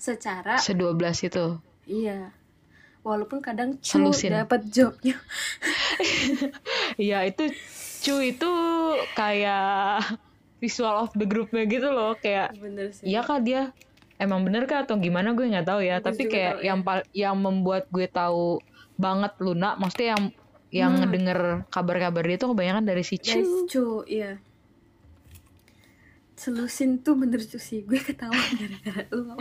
secara 0.00 0.58
Se-12 0.58 1.30
itu. 1.30 1.46
Iya. 1.86 2.34
Walaupun 3.00 3.40
kadang 3.40 3.80
cu 3.80 4.12
dapat 4.12 4.60
jobnya. 4.68 5.16
Iya 7.00 7.24
itu 7.28 7.48
Cu 8.00 8.14
itu 8.24 8.52
kayak 9.12 10.00
visual 10.60 11.04
of 11.04 11.12
the 11.16 11.24
groupnya 11.28 11.64
gitu 11.68 11.88
loh 11.92 12.16
kayak 12.16 12.52
iya 13.04 13.20
kah 13.24 13.40
dia 13.40 13.72
emang 14.20 14.44
bener 14.44 14.64
kah 14.64 14.84
atau 14.84 14.94
gimana 14.94 15.32
gue 15.32 15.42
nggak 15.42 15.64
tahu 15.64 15.80
ya 15.80 15.96
Gue 15.96 16.06
tapi 16.06 16.22
kayak 16.26 16.52
tahu, 16.52 16.60
ya. 16.60 16.66
yang 16.68 16.78
pal- 16.80 17.08
yang 17.12 17.34
membuat 17.34 17.88
gue 17.88 18.04
tahu 18.04 18.60
banget 18.94 19.32
Luna 19.38 19.74
maksudnya 19.74 20.14
yang 20.14 20.22
yang 20.70 20.90
Hmm. 20.92 21.00
ngedenger 21.02 21.40
kabar-kabar 21.66 22.22
dia 22.22 22.36
tuh 22.36 22.52
kebanyakan 22.52 22.84
dari 22.84 23.02
si 23.02 23.16
Dari 23.16 23.42
Cu 23.42 23.66
cu, 23.66 23.84
iya. 24.06 24.38
Selusin 26.36 26.96
tuh 26.98 27.18
bener 27.18 27.42
cu 27.42 27.58
sih. 27.58 27.82
Gue 27.82 27.98
ketawa 27.98 28.32
gara-gara 28.32 29.02
lu 29.10 29.36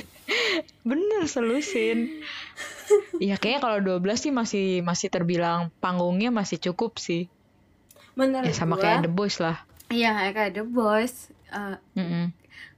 bener 0.88 1.24
selusin 1.26 2.20
Iya 3.16 3.36
kayaknya 3.40 3.60
kalau 3.60 3.78
12 3.80 4.00
sih 4.18 4.30
masih 4.30 4.66
masih 4.80 5.08
terbilang 5.08 5.72
panggungnya 5.78 6.28
masih 6.28 6.60
cukup 6.62 6.96
sih 6.96 7.28
Menurut 8.14 8.46
ya 8.46 8.54
sama 8.54 8.76
gue, 8.76 8.84
kayak 8.84 8.98
The 9.02 9.10
Boys 9.10 9.36
lah 9.36 9.64
Iya, 9.86 10.32
kayak 10.32 10.52
The 10.54 10.64
Boys. 10.64 11.28
Eh, 11.46 11.76
Mm-mm. 11.94 12.32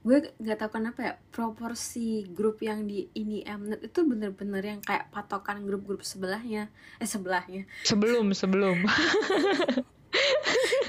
Gue 0.07 0.23
nggak 0.39 0.63
tahu 0.63 0.71
kenapa 0.79 1.01
ya 1.03 1.13
proporsi 1.35 2.23
grup 2.31 2.63
yang 2.63 2.87
di 2.87 3.11
ini 3.19 3.43
Mnet 3.43 3.91
itu 3.91 4.07
bener-bener 4.07 4.63
yang 4.63 4.79
kayak 4.79 5.11
patokan 5.11 5.67
grup-grup 5.67 6.07
sebelahnya. 6.07 6.71
Eh 7.03 7.11
sebelahnya. 7.11 7.67
Sebelum 7.83 8.31
sebelum. 8.31 8.87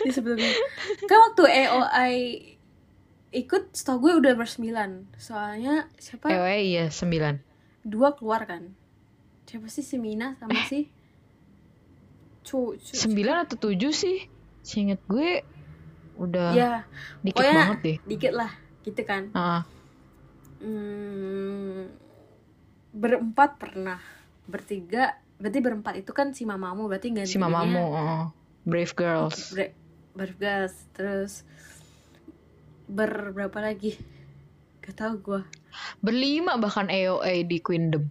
Di 0.06 0.14
sebelumnya. 0.14 0.54
Kan 1.10 1.18
waktu 1.34 1.44
AOI 1.50 2.16
ikut 3.34 3.74
setahu 3.74 4.06
gue 4.06 4.14
udah 4.22 4.34
bersembilan 4.38 5.10
soalnya 5.18 5.90
siapa? 5.98 6.30
Eh 6.30 6.78
iya 6.78 6.94
9 6.94 7.42
dua 7.82 8.14
keluar 8.14 8.46
kan? 8.46 8.70
Siapa 9.50 9.66
sih? 9.66 9.82
Si 9.82 9.98
Mina 9.98 10.38
sama 10.38 10.62
si 10.70 10.94
cu, 12.46 12.78
cu 12.78 12.94
9 12.94 13.18
atau 13.50 13.58
7 13.58 13.82
sih? 13.90 14.30
Seinget 14.62 15.02
gue 15.10 15.42
udah 16.22 16.54
ya 16.54 16.86
dikit 17.26 17.46
banget 17.46 17.80
deh. 17.82 17.98
dikit 18.06 18.34
lah 18.34 18.67
gitu 18.88 19.02
kan. 19.04 19.28
Ah, 19.36 19.68
hmm, 20.64 21.92
berempat 22.96 23.60
pernah. 23.60 24.00
Bertiga 24.48 25.20
berarti 25.38 25.60
berempat 25.60 25.94
itu 26.02 26.12
kan 26.16 26.34
si 26.34 26.48
mamamu 26.48 26.90
berarti 26.90 27.14
gantinya 27.14 27.30
si 27.30 27.38
mamamu 27.38 27.84
oh. 27.94 28.26
Brave 28.66 28.96
Girls. 28.96 29.54
Bre- 29.54 29.76
bergas 30.18 30.74
terus 30.96 31.46
ber 32.90 33.36
berapa 33.36 33.60
lagi? 33.60 34.00
Gak 34.82 34.96
tau 34.98 35.20
gue 35.20 35.44
berlima 36.02 36.56
bahkan 36.58 36.88
AOA 36.90 37.46
di 37.48 37.58
Queendom 37.62 38.06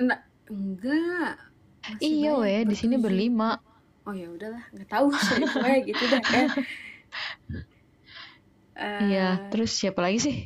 Enggak, 0.00 0.20
enggak. 0.50 1.32
Iya 2.02 2.34
weh 2.42 2.66
di 2.66 2.74
sini 2.74 2.98
berlima. 2.98 3.54
Oh 4.02 4.10
ya 4.10 4.26
udahlah, 4.34 4.66
nggak 4.74 4.88
tahu 4.90 5.14
sih 5.14 5.38
pokoknya 5.46 5.78
gitu 5.86 6.04
dah 6.10 6.22
ya. 6.26 6.46
Eh, 8.82 9.00
Iya, 9.08 9.28
terus 9.48 9.70
siapa 9.70 10.02
lagi 10.02 10.18
sih? 10.18 10.36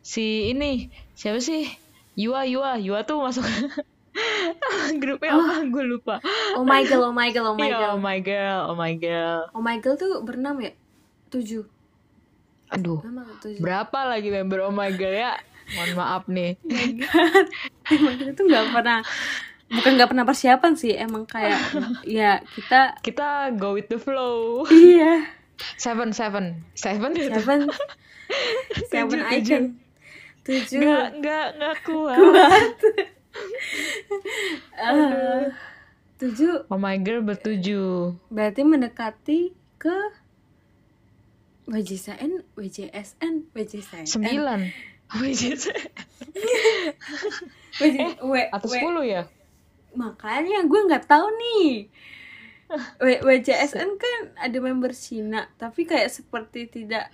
Si 0.00 0.48
ini, 0.48 0.86
siapa 1.12 1.38
sih? 1.38 1.66
Yua, 2.14 2.46
Yua, 2.46 2.78
Yua 2.78 3.02
tuh 3.02 3.18
masuk 3.18 3.42
grupnya 5.02 5.34
apa? 5.34 5.66
Gue 5.66 5.84
lupa. 5.84 6.22
Oh 6.54 6.62
my 6.62 6.82
girl, 6.82 7.10
oh 7.10 7.14
my 7.14 7.28
girl, 7.28 7.46
oh 7.48 7.56
my 7.56 7.66
Iya, 7.66 7.76
girl. 7.76 7.90
oh 7.90 8.00
my 8.00 8.18
girl, 8.20 8.58
oh 8.66 8.76
my 8.76 8.92
girl. 8.94 9.38
Oh 9.52 9.62
my 9.62 9.76
girl 9.78 9.94
tuh 9.94 10.22
berenam 10.22 10.58
ya? 10.60 10.72
Tujuh. 11.28 11.66
Aduh, 12.70 13.02
tujuh? 13.42 13.58
berapa 13.58 14.06
lagi 14.06 14.30
member 14.30 14.62
oh 14.62 14.70
my 14.70 14.90
girl 14.90 15.10
ya? 15.10 15.34
Mohon 15.74 15.90
maaf 15.96 16.22
nih. 16.26 16.54
Oh 16.56 16.70
my 16.70 16.90
god. 16.96 17.46
Oh 17.90 18.00
my 18.00 18.14
girl 18.14 18.32
tuh 18.32 18.44
nggak 18.46 18.66
pernah 18.70 18.98
bukan 19.70 19.90
nggak 19.94 20.10
pernah 20.10 20.26
persiapan 20.26 20.72
sih 20.74 20.94
emang 20.94 21.26
kayak 21.26 21.54
ya 22.06 22.42
kita 22.48 22.98
Kita 23.02 23.54
go 23.54 23.74
with 23.74 23.86
the 23.86 23.98
flow. 23.98 24.66
iya 24.66 25.26
Seven, 25.76 26.10
seven, 26.10 26.44
seven 26.72 27.10
itu. 27.12 27.30
seven 27.30 27.60
seven 28.92 29.18
Tujuh, 29.20 29.34
icon 29.36 29.64
tujuh 30.40 30.78
Nggak, 30.78 31.06
nggak, 31.20 31.46
nggak 31.56 31.76
kuat. 31.82 32.16
kuat 32.16 32.76
Eh, 34.74 35.42
tujuh 36.16 36.66
Oh 36.66 36.76
my 36.76 36.98
girl 36.98 37.22
bertujuh. 37.22 38.16
berarti 38.26 38.60
mendekati 38.62 39.40
ke 39.76 39.96
WJSN, 41.64 42.42
WJSN, 42.52 43.34
WJSN. 43.52 44.02
Sembilan. 44.02 44.60
WJS 45.12 45.70
WJ, 47.78 47.98
W, 48.20 48.34
atau 48.54 48.66
sepuluh 48.66 49.04
ya? 49.04 49.30
Makanya 49.92 50.62
gue 50.62 50.80
nggak 50.84 51.06
tahu 51.06 51.26
nih. 51.30 51.86
WJSN 53.00 53.90
kan 53.96 54.20
ada 54.36 54.58
member 54.58 54.92
Cina, 54.92 55.50
tapi 55.54 55.82
kayak 55.82 56.08
seperti 56.08 56.66
tidak 56.66 57.10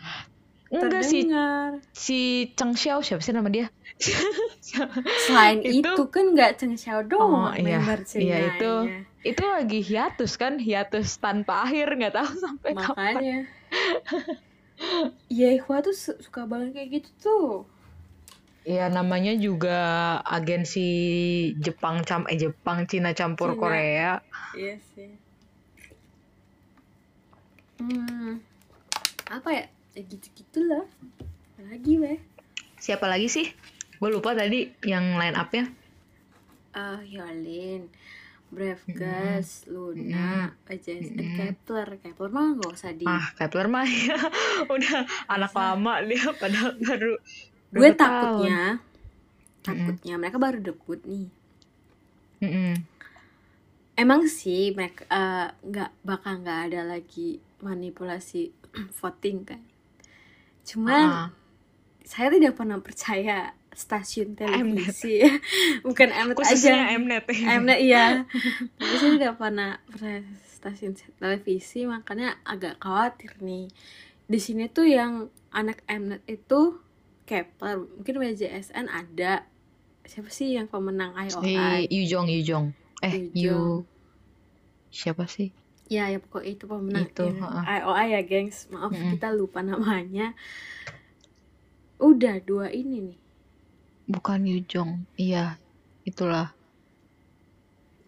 Enggak 0.67 1.03
sih, 1.03 1.23
terdengar. 1.25 1.71
si 1.95 2.21
Cheng 2.53 2.75
Xiao 2.75 2.99
siapa 3.01 3.23
sih 3.23 3.31
nama 3.31 3.47
dia? 3.47 3.71
Selain 5.25 5.63
itu, 5.63 5.81
Itu- 5.81 6.11
kan 6.11 6.35
nggak 6.35 6.59
Cheng 6.59 6.75
Xiao 6.75 7.01
Oh, 7.01 7.07
doang 7.07 7.55
iya. 7.57 7.79
member 7.81 8.03
Cina. 8.03 8.23
Iya, 8.23 8.37
itu- 8.51 8.87
itu 9.25 9.43
lagi 9.43 9.81
hiatus 9.81 10.33
kan, 10.35 10.59
hiatus 10.59 11.17
tanpa 11.17 11.65
akhir 11.65 11.95
nggak 11.95 12.15
tahu 12.15 12.31
sampai 12.37 12.71
kapan. 12.75 12.95
Makanya. 13.15 13.39
Iya, 15.27 15.57
Hua 15.65 15.81
tuh 15.81 15.97
su- 15.97 16.21
suka 16.21 16.45
banget 16.45 16.77
kayak 16.77 16.89
gitu 16.93 17.11
tuh. 17.17 17.49
Ya 18.69 18.93
namanya 18.93 19.33
juga 19.33 19.81
agensi 20.21 20.85
Jepang 21.57 22.05
cam 22.05 22.29
eh 22.29 22.37
Jepang 22.37 22.85
Cina 22.85 23.17
campur 23.17 23.55
Cina. 23.55 23.61
Korea. 23.63 24.13
Iya 24.53 24.77
sih. 24.93 25.17
Hmm, 27.77 28.41
apa 29.29 29.49
ya? 29.53 29.65
Ya 29.93 30.03
gitu-gitulah. 30.05 30.85
Lagi 31.61 31.93
weh. 31.97 32.19
Siapa 32.77 33.09
lagi 33.09 33.29
sih? 33.29 33.47
Gue 33.97 34.13
lupa 34.13 34.37
tadi 34.37 34.69
yang 34.85 35.17
line 35.17 35.33
up-nya. 35.33 35.65
Ah, 36.77 37.01
Hyolyn, 37.01 37.89
Brave 38.53 38.85
Gas, 38.87 39.65
Luna, 39.67 40.53
AJSN, 40.69 41.17
Kepler, 41.17 41.97
Kepler 41.99 42.29
mah 42.29 42.53
nggak 42.53 42.73
usah 42.73 42.93
di. 42.93 43.09
Ah, 43.09 43.33
Kepler 43.33 43.65
mah 43.67 43.89
ya 43.89 44.21
udah 44.77 44.97
anak 45.27 45.53
lama 45.53 46.05
dia 46.05 46.29
padahal 46.37 46.77
baru 46.77 47.17
Gue 47.73 47.91
berapa 47.91 47.97
tahun. 47.97 48.05
takutnya, 48.05 48.61
takutnya 49.65 50.15
mereka 50.21 50.37
baru 50.37 50.59
debut 50.61 51.01
nih. 51.09 51.27
Mm-mm. 52.45 52.73
Emang 53.97 54.29
sih 54.29 54.77
mereka 54.77 55.09
eh, 55.09 55.49
nggak 55.65 55.91
bakal 56.05 56.45
nggak 56.45 56.61
ada 56.69 56.81
lagi 56.85 57.41
manipulasi 57.61 58.53
voting 59.01 59.47
kan. 59.47 59.63
Cuman 60.67 61.05
Ah, 61.07 61.29
saya 62.03 62.31
tidak 62.31 62.59
pernah 62.59 62.79
percaya 62.83 63.55
stasiun 63.77 64.33
televisi, 64.35 65.21
bukan 65.87 66.09
Mnet 66.09 66.37
khususnya 66.37 66.89
aja. 66.89 66.97
Mnet. 66.97 67.25
Mnet 67.29 67.79
iya. 67.79 68.25
Tapi 68.81 68.95
saya 68.97 69.13
tidak 69.21 69.35
pernah 69.37 69.77
pernah 69.85 70.25
stasiun 70.49 70.97
televisi, 71.21 71.85
makanya 71.85 72.41
agak 72.43 72.81
khawatir 72.81 73.37
nih. 73.39 73.69
Di 74.27 74.39
sini 74.41 74.67
tuh 74.73 74.89
yang 74.89 75.29
anak 75.53 75.85
Mnet 75.87 76.25
itu 76.25 76.81
Kepler, 77.27 77.83
mungkin 77.83 78.23
WJSN 78.23 78.87
ada. 78.87 79.45
Siapa 80.07 80.31
sih 80.31 80.55
yang 80.55 80.71
pemenang 80.71 81.19
IOI? 81.19 81.91
Yujong 81.91 82.31
Yujong. 82.31 82.67
Eh, 83.03 83.29
Yu 83.35 83.51
Yujong. 83.51 83.83
siapa 84.89 85.27
sih? 85.27 85.51
Ya, 85.87 86.11
ya 86.13 86.19
pokoknya 86.19 86.51
itu 86.59 86.65
pemenang 86.67 87.07
Itu, 87.07 87.23
ya. 87.23 87.31
ya, 88.13 88.21
gengs. 88.31 88.59
Maaf 88.75 88.93
Mm-mm. 88.93 89.11
kita 89.13 89.29
lupa 89.39 89.61
namanya. 89.63 90.35
Udah 92.01 92.37
dua 92.49 92.67
ini 92.73 92.99
nih. 93.13 93.19
Bukan 94.13 94.41
Yujong. 94.51 94.93
Iya, 95.25 95.45
itulah. 96.11 96.47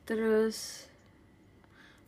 Terus 0.06 0.88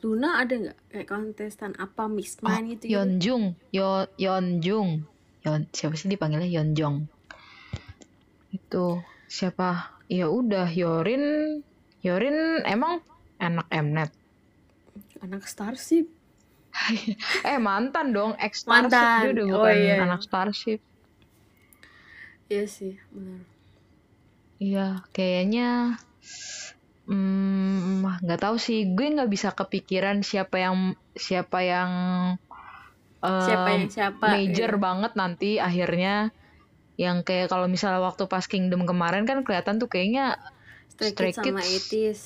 Luna 0.02 0.28
ada 0.42 0.54
nggak 0.62 0.78
kayak 0.90 1.08
kontestan 1.12 1.72
apa 1.84 2.02
Miss 2.16 2.34
Oh, 2.48 2.52
Mind 2.52 2.66
gitu? 2.72 2.86
gitu? 2.92 3.10
Yeonjung, 3.16 3.44
Yo 3.76 3.88
Yeonjung. 4.22 4.90
Yon 5.44 5.60
siapa 5.76 5.94
sih 5.96 6.08
dipanggilnya 6.12 6.48
Yeonjong? 6.54 6.96
Itu 8.56 8.84
siapa? 9.36 9.68
Ya 10.16 10.26
udah 10.38 10.66
Yorin. 10.80 11.24
Yorin 12.06 12.36
emang 12.74 12.94
anak 13.46 13.66
Mnet. 13.72 14.10
Anak 15.24 15.44
Starship. 15.46 16.06
Eh 17.50 17.58
mantan 17.58 18.14
dong, 18.16 18.32
ex 18.38 18.62
Starship 18.62 18.90
Mantan. 18.90 19.20
dia 19.20 19.30
udah 19.34 19.46
Oh, 19.58 19.66
bukan 19.66 19.76
iya. 19.76 19.96
anak 20.06 20.20
Starship. 20.22 20.80
Iya 22.50 22.64
sih, 22.66 22.94
benar. 23.14 23.42
Iya, 24.60 24.86
kayaknya 25.16 25.96
hmm 27.08 28.04
nggak 28.24 28.40
tahu 28.44 28.56
sih. 28.60 28.78
Gue 28.96 29.06
nggak 29.14 29.30
bisa 29.34 29.48
kepikiran 29.56 30.22
siapa 30.22 30.56
yang 30.64 30.76
siapa 31.16 31.58
yang 31.64 31.90
Siapa 33.20 33.68
em, 33.68 33.76
yang 33.76 33.86
siapa? 33.92 34.26
major 34.32 34.72
iya. 34.72 34.82
banget 34.86 35.12
nanti 35.20 35.50
akhirnya 35.60 36.32
yang 36.96 37.24
kayak 37.24 37.48
kalau 37.52 37.66
misalnya 37.68 38.00
waktu 38.04 38.24
pas 38.28 38.44
Kingdom 38.48 38.84
kemarin 38.88 39.24
kan 39.28 39.40
kelihatan 39.46 39.76
tuh 39.80 39.88
kayaknya 39.92 40.36
Stray, 40.92 41.12
Stray 41.12 41.32
Kids 41.36 41.60
sama. 41.60 41.62
Itis. 41.64 42.20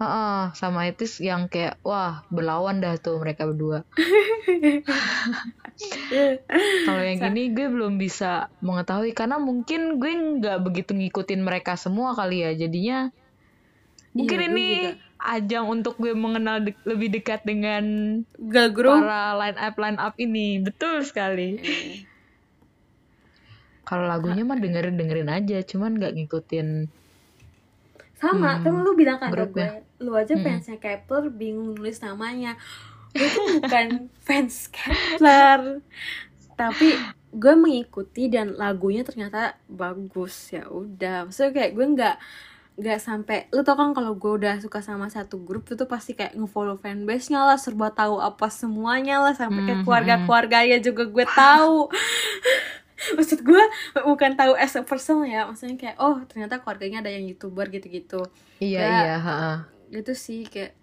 Heeh, 0.00 0.56
sama 0.56 0.88
itu 0.88 1.04
yang 1.20 1.44
kayak 1.52 1.76
wah 1.84 2.24
berlawan 2.32 2.80
dah 2.80 2.96
tuh 2.96 3.20
mereka 3.20 3.44
berdua. 3.44 3.84
Kalau 6.88 7.02
yang 7.04 7.20
ini 7.30 7.52
gue 7.52 7.68
belum 7.68 8.00
bisa 8.00 8.48
mengetahui 8.64 9.12
karena 9.12 9.36
mungkin 9.36 10.00
gue 10.00 10.12
nggak 10.40 10.58
begitu 10.64 10.96
ngikutin 10.96 11.44
mereka 11.44 11.76
semua 11.76 12.16
kali 12.16 12.48
ya. 12.48 12.56
Jadinya 12.56 13.12
mungkin 14.16 14.40
Iya, 14.40 14.48
ini 14.48 14.66
juga. 14.72 14.92
ajang 15.20 15.64
untuk 15.68 15.94
gue 16.00 16.16
mengenal 16.16 16.64
de- 16.64 16.80
lebih 16.88 17.20
dekat 17.20 17.44
dengan 17.44 17.84
Girl 18.40 18.72
group. 18.72 19.04
para 19.04 19.36
line 19.36 19.58
up 19.60 19.76
line 19.76 19.98
up 20.00 20.14
ini. 20.16 20.64
Betul 20.64 21.04
sekali. 21.04 21.60
Eh, 21.60 22.08
Kalau 23.84 24.06
lagunya 24.06 24.46
mah 24.46 24.56
dengerin 24.56 24.96
dengerin 24.96 25.28
aja, 25.28 25.60
cuman 25.60 26.00
nggak 26.00 26.14
ngikutin. 26.16 26.68
Sama, 28.20 28.50
Hmm, 28.50 28.62
kan 28.62 28.72
lu 28.84 28.92
bilang 29.00 29.18
kan 29.22 29.32
ke 29.32 29.44
gue, 29.54 29.68
lu 30.04 30.12
aja 30.12 30.34
Mm-mm. 30.34 30.44
fansnya 30.44 30.76
Kepler 30.76 31.32
bingung 31.32 31.72
nulis 31.76 31.98
namanya. 32.04 32.60
Gue 33.16 33.28
tuh 33.32 33.44
bukan 33.48 33.88
fans 34.26 34.68
Kepler, 34.68 35.80
tapi 36.54 36.88
gue 37.32 37.54
mengikuti 37.56 38.28
dan 38.28 38.58
lagunya 38.58 39.02
ternyata 39.06 39.56
bagus 39.66 40.52
ya 40.52 40.68
udah. 40.68 41.30
Maksudnya 41.30 41.52
kayak 41.56 41.72
gue 41.76 41.86
nggak 41.96 42.16
nggak 42.80 42.98
sampai 43.02 43.38
lu 43.52 43.60
tau 43.60 43.76
kan 43.76 43.92
kalau 43.92 44.16
gue 44.16 44.32
udah 44.40 44.56
suka 44.64 44.80
sama 44.80 45.12
satu 45.12 45.36
grup 45.44 45.68
itu 45.68 45.84
pasti 45.84 46.16
kayak 46.16 46.32
ngefollow 46.38 46.80
fanbase-nya 46.80 47.44
lah 47.44 47.58
serba 47.60 47.92
tahu 47.92 48.16
apa 48.20 48.48
semuanya 48.48 49.20
lah 49.20 49.34
sampai 49.36 49.60
kayak 49.68 49.80
Mhm. 49.80 49.84
keluarga-keluarganya 49.84 50.78
juga 50.80 51.04
gue 51.04 51.26
tahu 51.28 51.92
maksud 53.16 53.40
gue 53.40 53.62
bukan 54.02 54.36
tahu 54.36 54.52
as 54.56 54.76
a 54.76 54.84
person 54.84 55.24
ya 55.24 55.48
maksudnya 55.48 55.76
kayak 55.76 55.96
oh 55.98 56.20
ternyata 56.28 56.60
keluarganya 56.60 57.00
ada 57.00 57.10
yang 57.12 57.24
youtuber 57.24 57.66
gitu-gitu 57.68 58.20
Iya 58.60 58.80
Ya. 58.80 58.88
iya. 59.04 59.16
heeh. 59.18 59.56
gitu 59.90 60.12
sih 60.14 60.44
kayak 60.46 60.76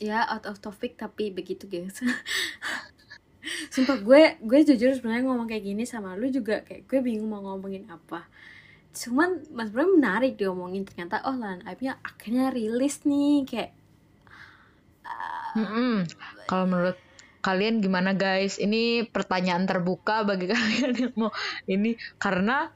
ya 0.00 0.24
out 0.26 0.48
of 0.48 0.58
topic 0.58 0.96
tapi 0.96 1.30
begitu 1.30 1.68
guys 1.68 2.00
sumpah 3.72 3.96
gue 4.00 4.36
gue 4.40 4.60
jujur 4.66 4.92
sebenarnya 4.92 5.24
ngomong 5.24 5.48
kayak 5.48 5.64
gini 5.64 5.84
sama 5.84 6.12
lu 6.16 6.28
juga 6.28 6.60
kayak 6.64 6.84
gue 6.84 7.00
bingung 7.00 7.28
mau 7.28 7.40
ngomongin 7.40 7.88
apa 7.88 8.28
cuman 8.90 9.46
mas 9.54 9.70
bro 9.70 9.86
menarik 9.86 10.34
diomongin 10.36 10.82
ternyata 10.82 11.22
oh 11.24 11.36
lan 11.38 11.62
nya 11.80 11.96
akhirnya 12.02 12.50
rilis 12.50 13.06
nih 13.06 13.46
kayak 13.46 13.70
Mm-mm. 15.50 16.06
Kalau 16.46 16.62
menurut 16.62 16.94
kalian 17.40 17.80
gimana 17.80 18.12
guys? 18.16 18.60
Ini 18.60 19.08
pertanyaan 19.10 19.64
terbuka 19.66 20.24
bagi 20.24 20.46
kalian 20.52 20.92
yang 20.96 21.14
mau 21.16 21.32
ini 21.66 21.96
karena 22.20 22.72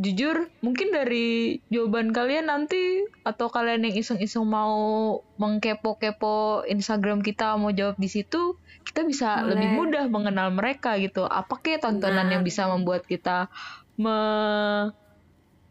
jujur 0.00 0.48
mungkin 0.64 0.88
dari 0.88 1.60
jawaban 1.68 2.16
kalian 2.16 2.48
nanti 2.48 3.04
atau 3.28 3.52
kalian 3.52 3.84
yang 3.84 3.92
iseng-iseng 3.92 4.48
mau 4.48 5.20
mengkepo-kepo 5.36 6.64
Instagram 6.64 7.20
kita 7.20 7.60
mau 7.60 7.68
jawab 7.76 8.00
di 8.00 8.08
situ 8.08 8.56
kita 8.82 9.06
bisa 9.06 9.44
Boleh. 9.44 9.54
lebih 9.54 9.68
mudah 9.78 10.04
mengenal 10.10 10.50
mereka 10.50 10.98
gitu. 10.98 11.28
Apa 11.28 11.60
kayak 11.62 11.86
tontonan 11.86 12.26
Benar. 12.26 12.34
yang 12.34 12.42
bisa 12.42 12.66
membuat 12.66 13.06
kita 13.06 13.46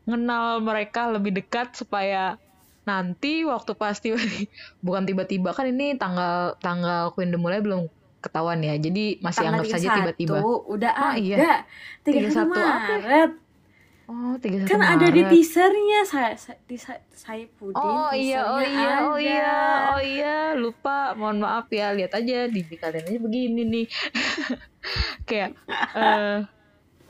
mengenal 0.05 0.61
mereka 0.63 1.11
lebih 1.11 1.43
dekat 1.43 1.75
supaya 1.75 2.39
nanti 2.91 3.47
waktu 3.47 3.71
pasti 3.79 4.11
bukan 4.85 5.07
tiba-tiba 5.07 5.55
kan 5.55 5.71
ini 5.71 5.95
tanggal 5.95 6.59
tanggal 6.59 7.15
Queen 7.15 7.31
mulai 7.39 7.63
belum 7.63 7.87
ketahuan 8.21 8.61
ya 8.61 8.77
jadi 8.77 9.17
masih 9.23 9.47
tanggal 9.47 9.63
anggap 9.63 9.73
saja 9.73 9.87
31 9.87 9.97
tiba-tiba 9.97 10.37
udah 10.45 10.91
Oh, 10.93 11.11
ada 11.15 11.17
iya. 11.17 11.37
31 12.05 12.37
31 12.37 12.43
apa? 12.45 12.61
Maret 12.61 13.31
oh 14.11 14.33
31 14.37 14.69
kan 14.69 14.81
ada 14.83 15.07
di 15.09 15.21
Maret. 15.23 15.31
teasernya 15.33 15.99
saya 16.03 16.31
saya 16.35 16.59
di 16.67 16.77
saya, 16.77 17.01
saya 17.15 17.45
pudin 17.55 17.79
oh 17.81 18.11
iya 18.13 18.41
oh 18.45 18.61
iya 18.61 18.93
oh 19.07 19.15
ada. 19.15 19.23
iya 19.23 19.53
oh 19.95 20.01
iya 20.03 20.37
lupa 20.53 21.15
mohon 21.15 21.41
maaf 21.41 21.71
ya 21.71 21.95
lihat 21.95 22.13
aja 22.13 22.45
di 22.51 22.61
kalian 22.61 23.07
aja 23.07 23.19
begini 23.23 23.61
nih 23.65 23.85
kayak 25.29 25.55
eh 25.95 26.45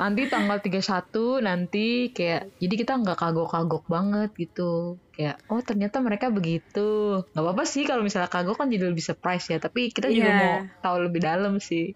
nanti 0.01 0.25
tanggal 0.25 0.57
31 0.57 1.45
nanti 1.45 2.09
kayak 2.09 2.49
jadi 2.57 2.73
kita 2.73 2.93
nggak 3.05 3.21
kagok-kagok 3.21 3.85
banget 3.85 4.33
gitu 4.33 4.97
kayak 5.21 5.38
oh 5.47 5.62
ternyata 5.62 6.01
mereka 6.01 6.27
begitu 6.27 7.21
nggak 7.29 7.43
apa-apa 7.45 7.63
sih 7.63 7.86
kalau 7.86 8.01
misalnya 8.01 8.25
kagok 8.25 8.57
kan 8.57 8.67
jadi 8.67 8.89
lebih 8.89 9.05
surprise 9.05 9.45
ya 9.47 9.57
tapi 9.57 9.93
kita 9.93 10.10
juga 10.10 10.27
Iya. 10.27 10.38
mau 10.41 10.53
tahu 10.81 10.95
lebih 11.05 11.21
dalam 11.21 11.62
sih 11.62 11.93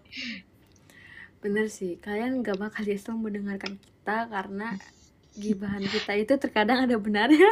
Bener 1.36 1.70
sih, 1.70 1.94
kalian 1.98 2.42
gak 2.42 2.58
bakal 2.58 2.82
nyesel 2.82 3.14
mendengarkan 3.14 3.78
kita 3.78 4.26
karena 4.26 4.74
gibahan 5.38 5.82
kita 5.84 6.14
itu 6.14 6.32
terkadang 6.38 6.86
ada 6.86 6.94
benarnya. 6.98 7.46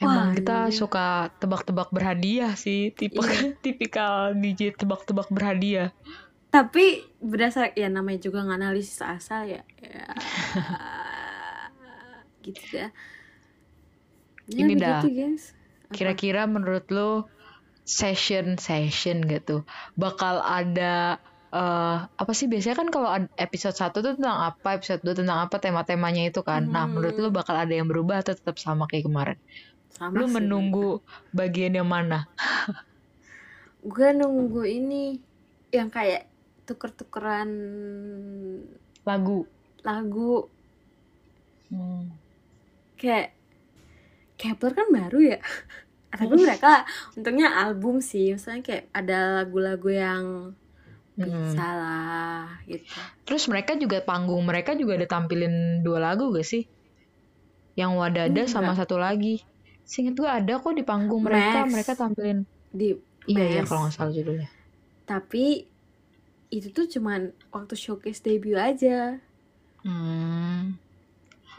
Wah, 0.00 0.26
kita 0.32 0.58
iya. 0.68 0.74
suka 0.74 1.30
tebak-tebak 1.38 1.88
berhadiah 1.90 2.52
sih 2.56 2.90
tipe 2.92 3.20
Iya. 3.20 3.54
tipikal 3.64 4.34
DJ 4.34 4.74
tebak-tebak 4.74 5.28
berhadiah 5.30 5.90
Tapi 6.48 7.02
berdasar 7.18 7.74
ya 7.74 7.90
namanya 7.90 8.22
juga 8.22 8.46
nganalisis 8.46 9.02
asal 9.02 9.42
ya. 9.44 9.62
ya 9.82 10.06
gitu 12.44 12.60
ya. 12.70 12.88
Ya, 14.44 14.60
Ini 14.60 14.76
dah. 14.76 15.00
guys. 15.02 15.56
Kira-kira 15.88 16.44
menurut 16.44 16.84
lo 16.88 17.32
session 17.80 18.56
session 18.56 19.20
gitu 19.24 19.60
bakal 19.92 20.40
ada 20.40 21.20
eh 21.50 21.98
apa 22.02 22.32
sih 22.32 22.48
biasanya 22.48 22.74
kan 22.74 22.88
kalau 22.88 23.08
episode 23.36 23.76
1 23.76 23.92
tuh 23.94 24.16
tentang 24.16 24.40
apa 24.42 24.74
episode 24.74 25.04
2 25.04 25.20
tentang 25.20 25.38
apa 25.38 25.60
tema-temanya 25.60 26.26
itu 26.26 26.40
kan 26.40 26.64
nah 26.64 26.82
Hmm. 26.82 26.96
menurut 26.96 27.14
lo 27.14 27.28
bakal 27.28 27.54
ada 27.54 27.70
yang 27.70 27.86
berubah 27.86 28.24
atau 28.24 28.32
tetap 28.32 28.56
sama 28.56 28.88
kayak 28.88 29.04
kemarin 29.04 29.38
Sama 29.92 30.16
lu 30.16 30.26
sih, 30.26 30.32
menunggu 30.34 30.88
bagian 31.30 31.76
yang 31.76 31.86
mana 31.86 32.24
gue 33.86 34.08
nunggu 34.10 34.64
ini 34.64 35.20
yang 35.70 35.92
kayak 35.92 36.24
tuker-tukeran 36.64 37.50
lagu 39.04 39.44
lagu 39.84 40.48
Hmm. 41.68 42.12
Kayak 43.04 43.28
Kepler 44.40 44.72
kan 44.74 44.88
baru 44.90 45.18
ya? 45.36 45.38
Tapi 46.14 46.34
mereka 46.38 46.86
untungnya 47.18 47.58
album 47.58 47.98
sih 47.98 48.32
misalnya 48.38 48.62
kayak 48.62 48.84
ada 48.94 49.42
lagu-lagu 49.42 49.90
yang 49.90 50.24
bisa 51.14 51.66
lah 51.78 52.58
gitu. 52.66 52.86
Terus 53.22 53.46
mereka 53.46 53.78
juga 53.78 54.02
panggung 54.02 54.42
mereka 54.42 54.74
juga 54.74 54.98
ada 54.98 55.06
tampilin 55.06 55.82
dua 55.82 56.02
lagu 56.02 56.34
gak 56.34 56.46
sih? 56.46 56.66
Yang 57.78 57.90
wadada 57.98 58.42
sama 58.46 58.74
Enggak. 58.74 58.86
satu 58.86 58.96
lagi. 58.98 59.42
Seinget 59.86 60.18
gue 60.18 60.26
ada 60.26 60.58
kok 60.58 60.74
di 60.74 60.82
panggung 60.86 61.22
mereka 61.22 61.66
Max. 61.66 61.70
mereka 61.70 61.92
tampilin. 61.98 62.38
Di 62.70 62.94
iya 63.30 63.44
iya 63.46 63.60
Max. 63.62 63.68
kalau 63.70 63.80
nggak 63.86 63.94
salah 63.94 64.12
judulnya. 64.14 64.48
Tapi 65.04 65.44
itu 66.54 66.68
tuh 66.70 66.86
cuman 66.86 67.34
waktu 67.50 67.74
showcase 67.74 68.22
debut 68.22 68.54
aja. 68.58 69.18
Hmm. 69.82 70.78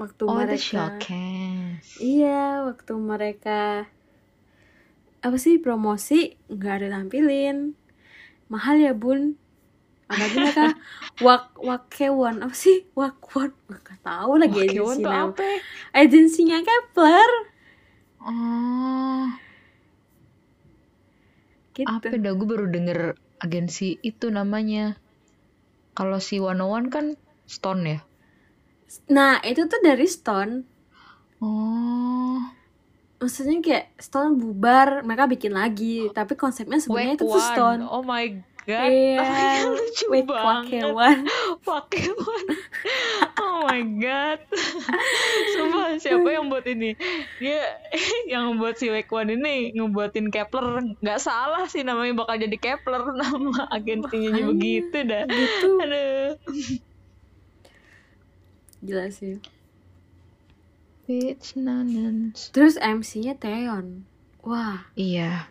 Waktu 0.01 0.23
Oh, 0.27 0.38
itu 0.45 0.45
mereka 0.47 0.60
showcase. 0.69 1.91
iya 2.12 2.63
waktu 2.67 2.93
mereka 3.12 3.60
apa 5.25 5.38
sih 5.41 5.55
promosi 5.65 6.38
nggak 6.53 6.73
ada 6.77 6.88
tampilin 6.95 7.58
mahal 8.53 8.77
ya 8.88 8.93
bun 8.93 9.21
apalagi 10.12 10.38
mereka 10.43 10.65
wak 11.25 11.43
wakewon 11.69 12.36
apa 12.45 12.55
sih 12.65 12.77
wakwon 12.99 13.51
gak 13.88 13.99
tahu 14.05 14.34
lagi 14.41 14.60
Kiwon 14.69 14.97
tuh 15.05 15.10
apa? 15.12 15.41
ya? 15.43 15.60
agensinya 16.01 16.60
Kepler 16.67 17.31
Oh, 18.19 19.31
gitu 21.75 21.91
apa 21.91 22.15
dah 22.23 22.34
gue 22.39 22.47
baru 22.53 22.65
denger 22.75 22.99
agensi 23.45 23.88
itu 24.10 24.25
namanya. 24.38 24.86
Kalau 25.97 26.19
si 26.27 26.36
101 26.43 26.86
kan 26.95 27.05
Stone 27.53 27.84
ya. 27.93 27.99
Nah 29.10 29.41
itu 29.43 29.65
tuh 29.65 29.82
dari 29.82 30.06
Stone 30.06 30.76
Oh, 31.43 32.39
maksudnya 33.19 33.60
kayak 33.60 33.86
Stone 34.00 34.39
bubar 34.39 35.04
mereka 35.04 35.28
bikin 35.28 35.52
lagi 35.52 36.08
tapi 36.15 36.39
konsepnya 36.39 36.80
sebenarnya 36.80 37.19
itu 37.19 37.28
tuh 37.28 37.43
Stone 37.43 37.84
One. 37.86 37.91
Oh 37.91 38.04
my 38.08 38.26
god. 38.65 38.89
Iya, 38.89 39.19
Oh 39.21 39.30
my 39.30 39.45
God, 39.45 39.65
lucu 39.78 40.06
Wake 40.10 40.26
banget. 40.26 40.82
Wakewon. 41.62 42.43
Oh 43.38 43.56
my 43.67 43.82
god. 44.02 44.39
Sumpah 45.54 46.02
siapa 46.02 46.30
yang 46.34 46.50
buat 46.50 46.65
ini? 46.65 46.98
Dia 47.38 47.62
yang 48.32 48.58
buat 48.58 48.80
si 48.80 48.89
Wake 48.89 49.12
One 49.12 49.38
ini 49.38 49.76
ngebuatin 49.76 50.34
Kepler. 50.34 50.98
Nggak 50.98 51.19
salah 51.21 51.69
sih 51.69 51.86
namanya 51.86 52.26
bakal 52.26 52.41
jadi 52.41 52.58
Kepler 52.58 53.06
nama 53.21 53.69
agensinya 53.69 54.50
begitu 54.50 54.98
dah. 55.04 55.30
gitu 55.30 55.67
Aduh. 55.84 56.30
Gila 58.83 59.07
sih 59.11 59.39
Bitch 61.05 61.53
nanans. 61.55 62.49
terus 62.49 62.75
MC-nya 62.81 63.38
Taeyeon 63.38 64.03
wah 64.41 64.89
Iya. 64.93 65.47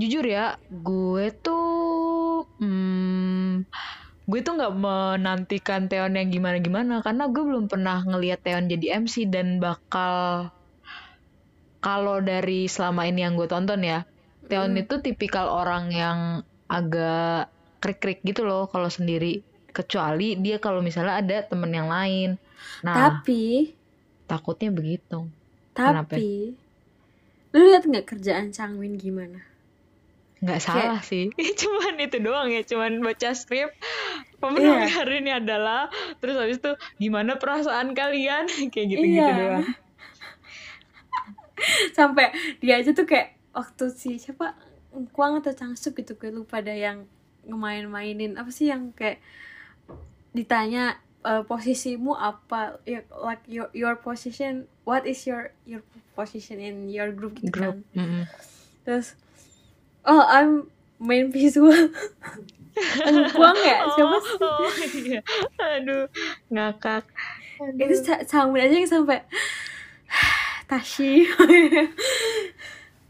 Jujur 0.00 0.24
ya, 0.24 0.56
gue 0.72 1.30
tuh 1.44 2.48
hmm, 2.58 3.68
gue 4.24 4.40
tuh 4.40 4.52
nggak 4.56 4.74
menantikan 4.74 5.86
Teon 5.86 6.16
yang 6.16 6.32
gimana-gimana 6.32 7.04
karena 7.04 7.28
gue 7.28 7.42
belum 7.44 7.68
pernah 7.68 8.00
ngelihat 8.02 8.40
Teon 8.42 8.66
jadi 8.66 9.04
MC 9.04 9.28
dan 9.28 9.60
bakal 9.60 10.48
kalau 11.82 12.18
dari 12.22 12.66
selama 12.66 13.06
ini 13.06 13.26
yang 13.26 13.34
gue 13.36 13.46
tonton 13.46 13.84
ya, 13.84 14.08
Teon 14.48 14.74
Hmm. 14.74 14.82
itu 14.82 14.94
tipikal 15.04 15.50
orang 15.52 15.92
yang 15.92 16.18
agak 16.66 17.52
krik-krik 17.78 18.24
gitu 18.24 18.46
loh 18.46 18.66
kalau 18.66 18.88
sendiri. 18.88 19.42
Kecuali 19.72 20.36
dia 20.36 20.60
kalau 20.60 20.80
misalnya 20.80 21.18
ada 21.18 21.42
temen 21.42 21.72
yang 21.72 21.88
lain. 21.88 22.36
Nah, 22.84 22.94
tapi 23.20 23.72
takutnya 24.24 24.68
begitu. 24.70 25.26
Kenapa? 25.72 26.14
tapi 26.14 26.52
lu 27.52 27.68
lihat 27.68 27.84
nggak 27.84 28.08
kerjaan 28.08 28.48
Changmin 28.48 28.96
gimana 28.96 29.40
nggak 30.42 30.58
salah 30.58 31.00
sih 31.04 31.28
cuman 31.60 32.00
itu 32.00 32.16
doang 32.18 32.48
ya 32.50 32.64
cuman 32.64 32.98
baca 33.00 33.30
skrip 33.32 33.70
pemenang 34.40 34.84
Iya. 34.84 34.92
hari 35.04 35.20
ini 35.22 35.30
adalah 35.32 35.86
terus 36.18 36.34
habis 36.34 36.58
itu 36.58 36.72
gimana 36.98 37.36
perasaan 37.36 37.92
kalian 37.92 38.48
kayak 38.72 38.86
gitu 38.88 39.04
gitu 39.04 39.20
Iya. 39.20 39.32
doang 39.32 39.64
sampai 41.94 42.34
dia 42.58 42.80
aja 42.82 42.90
tuh 42.90 43.06
kayak 43.06 43.38
waktu 43.54 43.84
si 43.92 44.18
siapa 44.18 44.56
Kuang 45.16 45.40
atau 45.40 45.56
Changsub 45.56 45.96
gitu 45.96 46.20
gue 46.20 46.28
lupa 46.28 46.60
ada 46.60 46.76
yang 46.76 47.08
ngemain-mainin 47.48 48.36
apa 48.36 48.52
sih 48.52 48.68
yang 48.68 48.92
kayak 48.92 49.24
ditanya 50.32 50.96
eh, 51.22 51.44
posisimu 51.44 52.16
apa? 52.16 52.80
Ya, 52.88 53.04
like 53.22 53.44
your 53.46 53.68
your 53.76 53.94
position 53.96 54.66
what 54.82 55.06
is 55.06 55.22
your 55.24 55.52
your 55.64 55.80
position 56.12 56.58
in 56.60 56.88
your 56.92 57.12
group 57.14 57.38
gitu 57.40 57.52
grup 57.52 57.76
kan. 57.80 57.96
Mm-mm. 57.96 58.24
terus 58.84 59.16
oh 60.04 60.20
I'm 60.20 60.68
main 60.98 61.30
visual. 61.32 61.72
Kuang 63.36 63.58
ya? 63.60 63.84
Siapa 63.92 64.16
sih? 64.24 64.36
oh, 64.40 64.64
oh, 64.64 64.72
iya. 64.96 65.20
aduh 65.60 66.08
ngakak. 66.48 67.04
Itu 67.76 67.94
Cha- 68.00 68.24
Changmin 68.24 68.64
aja 68.64 68.74
yang 68.74 68.88
sampai 68.88 69.20
Tashi. 70.70 71.28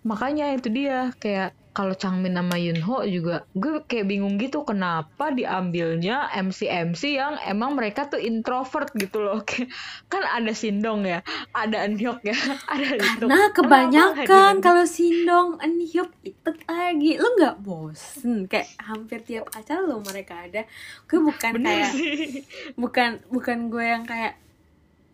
Makanya 0.02 0.50
itu 0.58 0.66
dia 0.66 1.14
kayak 1.22 1.54
kalau 1.72 1.96
Changmin 1.96 2.37
sama 2.37 2.61
Yunho 2.61 3.00
juga 3.08 3.48
gue 3.56 3.80
kayak 3.88 4.04
bingung 4.04 4.37
gitu 4.37 4.61
kenapa 4.68 5.32
diambilnya 5.32 6.28
MC 6.37 6.68
MC 6.68 7.16
yang 7.16 7.40
emang 7.48 7.72
mereka 7.72 8.12
tuh 8.12 8.20
introvert 8.20 8.92
gitu 8.92 9.24
loh. 9.24 9.40
Kan 10.12 10.22
ada 10.22 10.52
Sindong 10.52 11.08
ya 11.08 11.24
ada 11.56 11.88
Eunhyuk 11.88 12.20
ya 12.28 12.37
ada 12.72 12.92
itu 12.92 13.24
Nah 13.24 13.48
kebanyakan 13.56 14.61
kalau 14.61 14.85
Sindong, 14.85 15.56
Eunhyuk 15.64 16.12
itu 16.20 16.50
lagi. 16.68 17.16
Lu 17.16 17.28
nggak 17.40 17.56
bosen 17.64 18.44
Kayak 18.52 18.68
hampir 18.76 19.24
tiap 19.24 19.48
acara 19.56 19.80
lo 19.80 20.04
mereka 20.04 20.44
ada. 20.44 20.68
Gue 21.08 21.24
bukan 21.24 21.56
bener 21.56 21.72
kayak 21.72 21.92
sih. 21.96 22.44
Bukan 22.76 23.11
bukan 23.32 23.72
gue 23.72 23.85
yang 23.85 24.04
kayak 24.04 24.37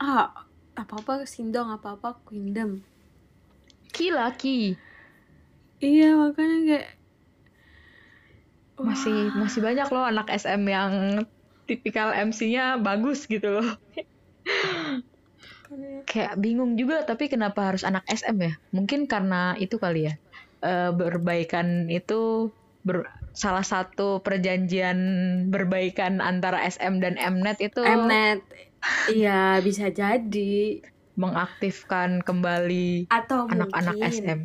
Ah 0.03 0.47
apa-apa 0.75 1.23
Sindong 1.23 1.71
apa-apa 1.71 2.19
Queendom. 2.27 2.83
Ki 3.95 4.11
laki 4.11 4.88
Iya 5.87 6.07
makanya 6.21 6.57
kayak 6.69 6.87
masih 8.79 9.17
masih 9.35 9.61
banyak 9.67 9.89
loh 9.91 10.05
anak 10.07 10.27
SM 10.31 10.63
yang 10.71 10.93
tipikal 11.67 12.15
MC-nya 12.15 12.79
bagus 12.79 13.27
gitu 13.27 13.49
loh. 13.59 13.69
Kayak 16.09 16.41
bingung 16.41 16.79
juga 16.81 17.05
tapi 17.05 17.29
kenapa 17.29 17.69
harus 17.69 17.85
anak 17.85 18.01
SM 18.09 18.37
ya? 18.41 18.53
Mungkin 18.73 19.05
karena 19.11 19.55
itu 19.61 19.77
kali 19.77 20.09
ya 20.09 20.15
Eh, 20.59 20.91
berbaikan 20.91 21.87
itu 21.87 22.51
ber- 22.83 23.07
salah 23.31 23.63
satu 23.63 24.19
perjanjian 24.27 24.99
berbaikan 25.55 26.19
antara 26.19 26.59
SM 26.67 26.99
dan 26.99 27.15
Mnet 27.15 27.63
itu 27.63 27.79
Mnet 27.87 28.43
Iya 29.07 29.63
bisa 29.63 29.87
jadi. 29.95 30.83
mengaktifkan 31.15 32.27
kembali 32.27 33.07
anak-anak 33.55 33.95
SM 34.03 34.39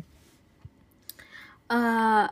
eh 1.70 2.26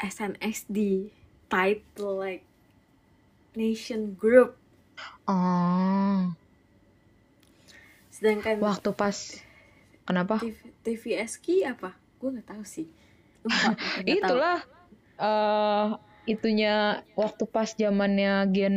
SNSD 0.00 1.10
title 1.50 2.14
like 2.18 2.44
Nation 3.54 4.14
Group. 4.14 4.56
Oh, 5.28 6.34
Sedangkan 8.10 8.58
waktu 8.64 8.90
pas 8.94 9.16
kenapa? 10.08 10.36
TV, 10.38 10.56
TVSK 10.84 11.46
apa? 11.72 11.90
Gue 12.18 12.28
nggak 12.34 12.48
tahu 12.54 12.64
sih. 12.74 12.86
Lupa, 13.44 13.70
tahu. 14.22 14.38
Itulah 14.38 14.58
eh 15.22 15.86
itunya 16.32 17.02
waktu 17.20 17.44
pas 17.54 17.68
zamannya 17.80 18.32
Gen 18.54 18.76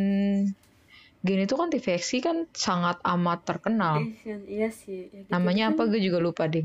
Gen 1.26 1.40
itu 1.46 1.54
kan 1.60 1.68
TVXI 1.72 2.18
kan 2.26 2.36
sangat 2.64 2.96
amat 3.12 3.38
terkenal. 3.48 3.96
Nation, 3.96 4.40
iya 4.54 4.68
sih. 4.80 5.00
Ya 5.14 5.20
gitu 5.30 5.46
Namanya 5.46 5.64
kan. 5.66 5.74
apa 5.74 5.82
gue 5.90 6.00
juga 6.06 6.18
lupa 6.26 6.44
deh. 6.52 6.64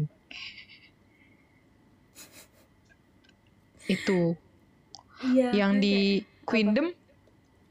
Itu 3.87 4.35
Iya. 5.23 5.49
yang 5.51 5.79
di 5.79 6.21
kayak- 6.21 6.45
Queendom 6.45 6.87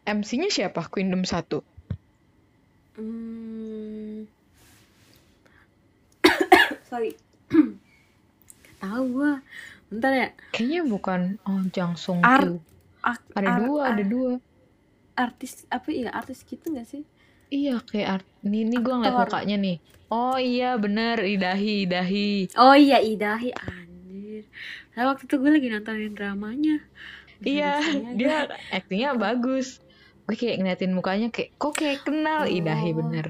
MC-nya 0.05 0.49
siapa? 0.49 0.85
Queendom 0.87 1.23
1. 1.23 1.61
Hmm. 2.95 4.25
Sorry. 6.89 7.13
Tahu 8.83 9.03
gua. 9.11 9.41
Bentar 9.87 10.13
ya. 10.13 10.29
Kayaknya 10.51 10.83
bukan 10.85 11.21
oh 11.43 11.63
Jang 11.71 11.95
Kyu. 11.95 12.59
Ak- 13.01 13.23
Ada 13.33 13.49
ar- 13.49 13.61
dua, 13.63 13.81
ada 13.87 13.97
ar- 13.97 14.11
dua. 14.11 14.33
Artis 15.15 15.65
apa 15.69 15.89
ya? 15.89 16.11
Artis 16.11 16.43
gitu 16.43 16.75
gak 16.75 16.85
sih? 16.85 17.07
Iya 17.47 17.79
kayak 17.81 18.09
art. 18.21 18.27
Nih, 18.43 18.67
nih 18.67 18.79
gue 18.79 18.91
ngeliat 18.93 19.15
mukanya 19.23 19.57
nih. 19.57 19.77
Oh 20.07 20.35
iya 20.35 20.75
bener 20.75 21.23
Idahi 21.23 21.87
Idahi. 21.87 22.31
Oh 22.59 22.75
iya 22.75 22.99
Idahi 22.99 23.55
anjir. 23.55 23.86
Nah, 24.97 25.13
waktu 25.13 25.29
itu 25.29 25.35
gue 25.37 25.51
lagi 25.53 25.69
nontonin 25.69 26.13
dramanya. 26.17 26.77
Iya 27.45 27.79
dia 28.17 28.49
aktingnya 28.73 29.13
bagus. 29.15 29.79
Gue 30.25 30.35
kayak 30.35 30.57
ngeliatin 30.59 30.93
mukanya 30.97 31.29
kayak 31.31 31.53
kok 31.61 31.77
kayak 31.77 32.03
kenal 32.03 32.49
Idahi 32.49 32.91
Oh. 32.91 32.99
bener. 33.05 33.27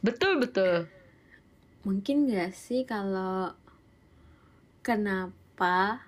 Betul 0.00 0.38
betul. 0.40 0.86
Mungkin 1.84 2.30
gak 2.32 2.56
sih 2.56 2.86
kalau 2.88 3.52
kenapa 4.80 6.00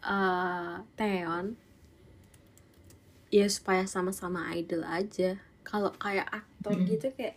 eh 0.00 0.74
Teon 0.96 1.54
ya 3.30 3.46
supaya 3.46 3.86
sama-sama 3.86 4.50
idol 4.54 4.82
aja. 4.86 5.38
Kalau 5.62 5.94
kayak 5.96 6.26
aktor 6.30 6.74
Mm. 6.76 6.86
gitu 6.88 7.06
kayak 7.14 7.36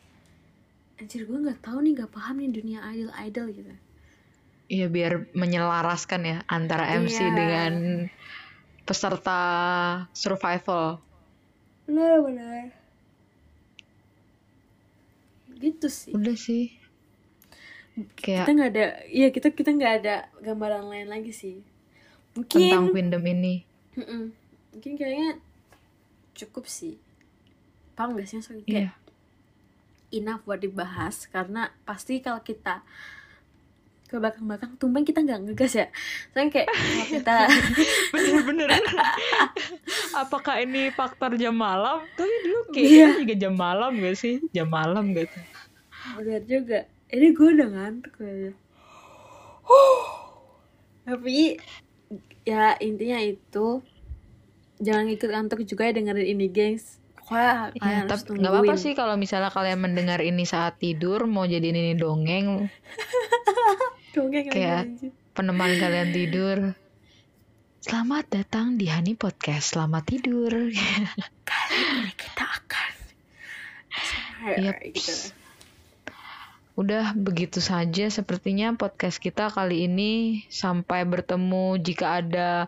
anjir 0.98 1.26
gue 1.26 1.38
nggak 1.38 1.62
tahu 1.62 1.82
nih 1.84 1.92
nggak 1.98 2.12
paham 2.14 2.38
nih 2.42 2.50
dunia 2.54 2.80
idol 2.94 3.12
idol 3.18 3.46
gitu. 3.52 3.74
Iya 4.74 4.90
biar 4.90 5.30
menyelaraskan 5.38 6.22
ya 6.26 6.38
antara 6.50 6.90
MC 6.90 7.22
Iya. 7.22 7.30
dengan 7.38 7.74
peserta 8.84 9.40
survival. 10.18 10.98
Benar 11.86 12.26
benar. 12.26 12.74
Gitu 15.62 15.88
sih. 15.88 16.12
Udah 16.12 16.34
sih. 16.34 16.74
Kita 18.18 18.50
Kayak 18.50 18.50
nggak 18.50 18.72
ada, 18.74 18.86
iya 19.06 19.30
kita 19.30 19.54
kita 19.54 19.70
nggak 19.70 19.94
ada 20.02 20.16
gambaran 20.42 20.90
lain 20.90 21.08
lagi 21.14 21.30
sih. 21.30 21.62
Mungkin 22.34 22.58
tentang 22.58 22.90
Queendom 22.90 23.24
ini. 23.30 23.62
Mm-mm. 23.94 24.34
Mungkin 24.74 24.92
kayaknya 24.98 25.38
cukup 26.34 26.66
sih. 26.66 26.98
Paham 27.94 28.18
gak 28.18 28.26
sih 28.26 28.42
maksudnya 28.42 28.66
kayak 28.66 28.74
Iya. 28.74 28.92
enough 30.18 30.42
buat 30.50 30.58
dibahas 30.58 31.30
karena 31.30 31.70
pasti 31.86 32.18
kalau 32.26 32.42
kita 32.42 32.82
ke 34.04 34.22
belakang-belakang 34.22 34.78
tumben 34.78 35.02
kita 35.02 35.22
nggak 35.22 35.40
ngegas 35.44 35.74
ya. 35.74 35.88
Soalnya 36.30 36.50
kayak 36.54 36.68
kalau 36.74 37.06
kita 37.10 37.36
Bener-bener. 38.14 38.70
Apakah 40.22 40.62
ini 40.62 40.94
faktor 40.94 41.34
jam 41.36 41.58
malam? 41.58 42.06
Tapi 42.14 42.34
dulu 42.46 42.60
Iya. 42.72 42.74
kayaknya 42.74 43.08
juga 43.20 43.36
jam 43.40 43.54
malam 43.58 43.92
gak 43.98 44.16
sih? 44.16 44.38
Jam 44.54 44.70
malam 44.70 45.14
gitu. 45.14 45.40
benar 46.20 46.42
juga. 46.46 46.80
Ini 47.10 47.28
gue 47.32 47.48
udah 47.54 47.68
ngantuk 47.70 48.14
kayaknya. 48.18 48.54
Tapi 51.08 51.58
ya 52.44 52.76
intinya 52.80 53.20
itu 53.20 53.68
jangan 54.78 55.08
ikut 55.08 55.30
ngantuk 55.30 55.60
juga 55.64 55.88
ya 55.88 55.96
dengerin 55.96 56.28
ini 56.38 56.48
gengs. 56.48 57.03
Kalian 57.24 57.72
Iya, 57.74 58.04
tapi 58.06 58.36
nggak 58.36 58.52
apa-apa 58.52 58.76
sih 58.76 58.94
kalau 58.94 59.16
misalnya 59.16 59.48
kalian 59.48 59.80
mendengar 59.80 60.20
ini 60.20 60.44
saat 60.44 60.78
tidur, 60.78 61.24
mau 61.24 61.48
jadiin 61.48 61.76
ini 61.76 61.94
dongeng, 61.96 62.68
Dongeng 64.16 64.46
Kayak- 64.52 64.86
anjir. 64.92 65.12
peneman 65.34 65.72
kalian 65.80 66.10
tidur. 66.12 66.58
Selamat 67.80 68.26
datang 68.30 68.76
di 68.78 68.88
Hani 68.88 69.16
Podcast. 69.16 69.76
Selamat 69.76 70.04
tidur. 70.06 70.52
kali 71.50 71.78
ini 71.80 72.12
kita 72.16 72.46
akan 72.46 72.92
Yap. 74.60 74.78
gitu. 74.92 75.32
Udah 76.74 77.12
begitu 77.14 77.60
saja 77.60 78.08
sepertinya 78.08 78.74
podcast 78.74 79.20
kita 79.20 79.52
kali 79.52 79.88
ini. 79.88 80.44
Sampai 80.48 81.04
bertemu 81.04 81.76
jika 81.80 82.24
ada 82.24 82.68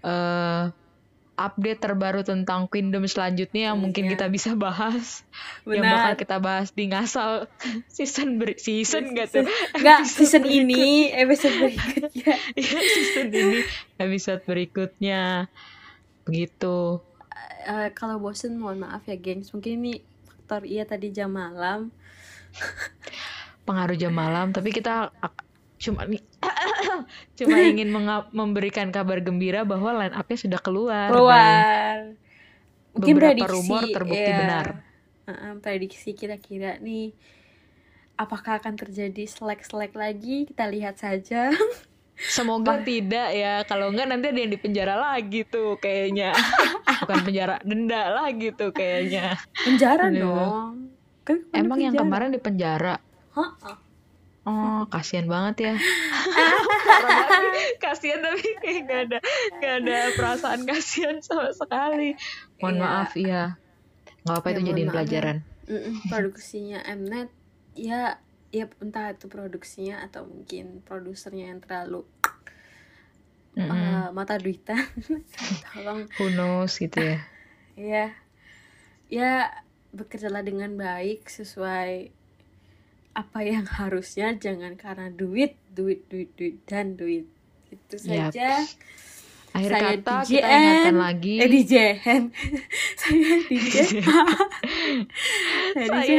eh, 0.00 0.62
update 1.36 1.78
terbaru 1.78 2.20
tentang 2.20 2.64
Queendom 2.64 3.04
selanjutnya 3.04 3.70
yang 3.70 3.78
mungkin 3.78 4.04
Iya. 4.04 4.12
kita 4.16 4.26
bisa 4.26 4.50
bahas. 4.54 5.20
Yang 5.62 5.84
bakal 5.84 6.00
Benar. 6.08 6.16
kita 6.16 6.36
bahas 6.38 6.68
di 6.70 6.84
ngasal 6.86 7.30
season 7.92 8.36
ber 8.36 8.56
season 8.56 9.12
gak 9.12 9.30
tuh? 9.30 9.44
Enggak, 9.72 10.00
Episode 10.02 10.16
season 10.18 10.42
berikut- 10.42 10.60
ini 10.64 10.84
episode 11.10 11.54
berikutnya. 11.56 12.34
Iya, 12.56 12.76
season 12.82 13.26
ini 13.28 13.58
episode 13.96 14.42
berikutnya. 14.42 15.22
Begitu. 16.24 16.76
Eh, 17.62 17.88
kalau 17.92 18.16
bosen 18.16 18.56
mohon 18.56 18.80
maaf 18.80 19.04
ya, 19.04 19.14
gengs. 19.14 19.50
Mungkin 19.50 19.72
ini 19.76 19.92
faktor 20.24 20.64
iya 20.64 20.82
tadi 20.82 21.10
jam 21.10 21.30
malam. 21.30 21.92
Pengaruh 23.66 23.94
jam 23.94 24.10
malam, 24.10 24.50
tapi 24.50 24.70
kita 24.70 25.10
cuma 25.76 26.02
nih 26.04 26.22
cuma 27.38 27.56
ingin 27.60 27.88
memberikan 28.32 28.88
kabar 28.90 29.20
gembira 29.22 29.62
bahwa 29.62 29.92
line 30.04 30.14
up-nya 30.14 30.38
sudah 30.38 30.60
keluar. 30.60 31.08
Keluar. 31.12 32.16
Mungkin 32.96 33.14
beberapa 33.20 33.44
prediksi, 33.44 33.52
rumor 33.52 33.82
terbukti 33.92 34.30
ya. 34.32 34.38
benar. 34.40 34.66
Heeh, 35.26 35.52
prediksi 35.60 36.10
kira-kira 36.16 36.78
nih 36.80 37.12
apakah 38.16 38.58
akan 38.58 38.74
terjadi 38.80 39.28
selek-selek 39.28 39.92
lagi? 39.92 40.48
Kita 40.48 40.64
lihat 40.70 40.96
saja. 40.96 41.52
Semoga 42.16 42.80
tidak 42.80 43.28
ya. 43.36 43.60
Kalau 43.68 43.92
enggak 43.92 44.08
nanti 44.08 44.32
ada 44.32 44.40
yang 44.40 44.48
di 44.48 44.56
penjara 44.56 44.96
lagi 44.96 45.44
tuh 45.44 45.76
kayaknya. 45.76 46.32
Bukan 47.04 47.18
penjara, 47.28 47.60
denda 47.60 48.08
lagi 48.08 48.56
tuh 48.56 48.72
kayaknya. 48.72 49.36
Penjara 49.52 50.08
Aduh. 50.08 50.20
dong. 50.24 50.74
Kan 51.28 51.44
Emang 51.52 51.76
yang 51.76 51.92
kemarin 51.92 52.32
di 52.32 52.40
penjara. 52.40 52.96
Heeh. 53.36 53.85
Oh, 54.46 54.86
kasihan 54.86 55.26
banget 55.26 55.56
ya. 55.58 55.74
Kasihan 57.82 58.22
tapi 58.22 58.46
kayak 58.62 58.80
gak 58.86 59.00
ada 59.10 59.18
gak 59.58 59.74
ada 59.82 59.96
perasaan 60.14 60.62
kasihan 60.64 61.18
sama 61.18 61.50
sekali. 61.50 62.14
Mohon 62.62 62.72
Iya. 62.72 62.82
maaf 62.82 63.12
ya. 63.14 63.42
Nggak 64.22 64.36
apa 64.38 64.46
Ya, 64.46 64.52
itu 64.54 64.60
jadiin 64.64 64.90
pelajaran. 64.90 65.36
Produksinya 66.06 66.78
Mnet 66.86 67.30
ya 67.74 68.22
ya 68.48 68.64
entah 68.80 69.12
itu 69.12 69.26
produksinya 69.26 70.00
atau 70.00 70.24
mungkin 70.24 70.80
produsernya 70.80 71.52
yang 71.52 71.60
terlalu 71.60 72.06
Mm-mm. 73.52 73.68
uh, 73.68 74.08
mata 74.14 74.38
duitan 74.38 74.78
tolong 75.74 76.06
Who 76.16 76.32
knows 76.32 76.78
gitu 76.78 77.02
ya. 77.02 77.18
ya 77.76 78.06
ya 79.10 79.32
bekerjalah 79.92 80.40
dengan 80.40 80.72
baik 80.76 81.26
sesuai 81.26 82.15
apa 83.16 83.40
yang 83.40 83.64
harusnya 83.64 84.36
jangan 84.36 84.76
karena 84.76 85.08
duit 85.08 85.56
duit 85.72 86.04
duit 86.12 86.28
duit 86.36 86.60
dan 86.68 87.00
duit. 87.00 87.24
Itu 87.72 87.96
yep. 88.04 88.28
saja. 88.28 88.60
Akhir 89.56 89.70
saya 89.72 89.80
kata 89.80 90.12
DJN, 90.20 90.28
kita 90.28 90.48
ingatkan 90.52 90.96
lagi. 91.00 91.34
Eh 91.40 91.48
DJ 91.48 91.74
saya 93.00 93.32
DJ 93.48 93.76
saya 95.80 95.88
DJ 95.96 96.12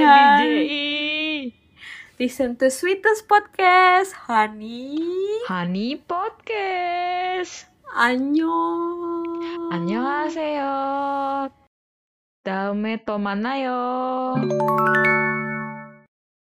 Listen 2.18 2.58
to 2.58 2.74
sweetest 2.74 3.30
podcast 3.30 4.26
Honey. 4.26 4.98
Honey 5.46 6.02
Podcast. 6.02 7.70
Anyo. 7.94 8.58
Anyo 9.70 10.02
haseyo 10.02 10.74
Dame 12.42 12.98
tomanayo. 13.06 13.86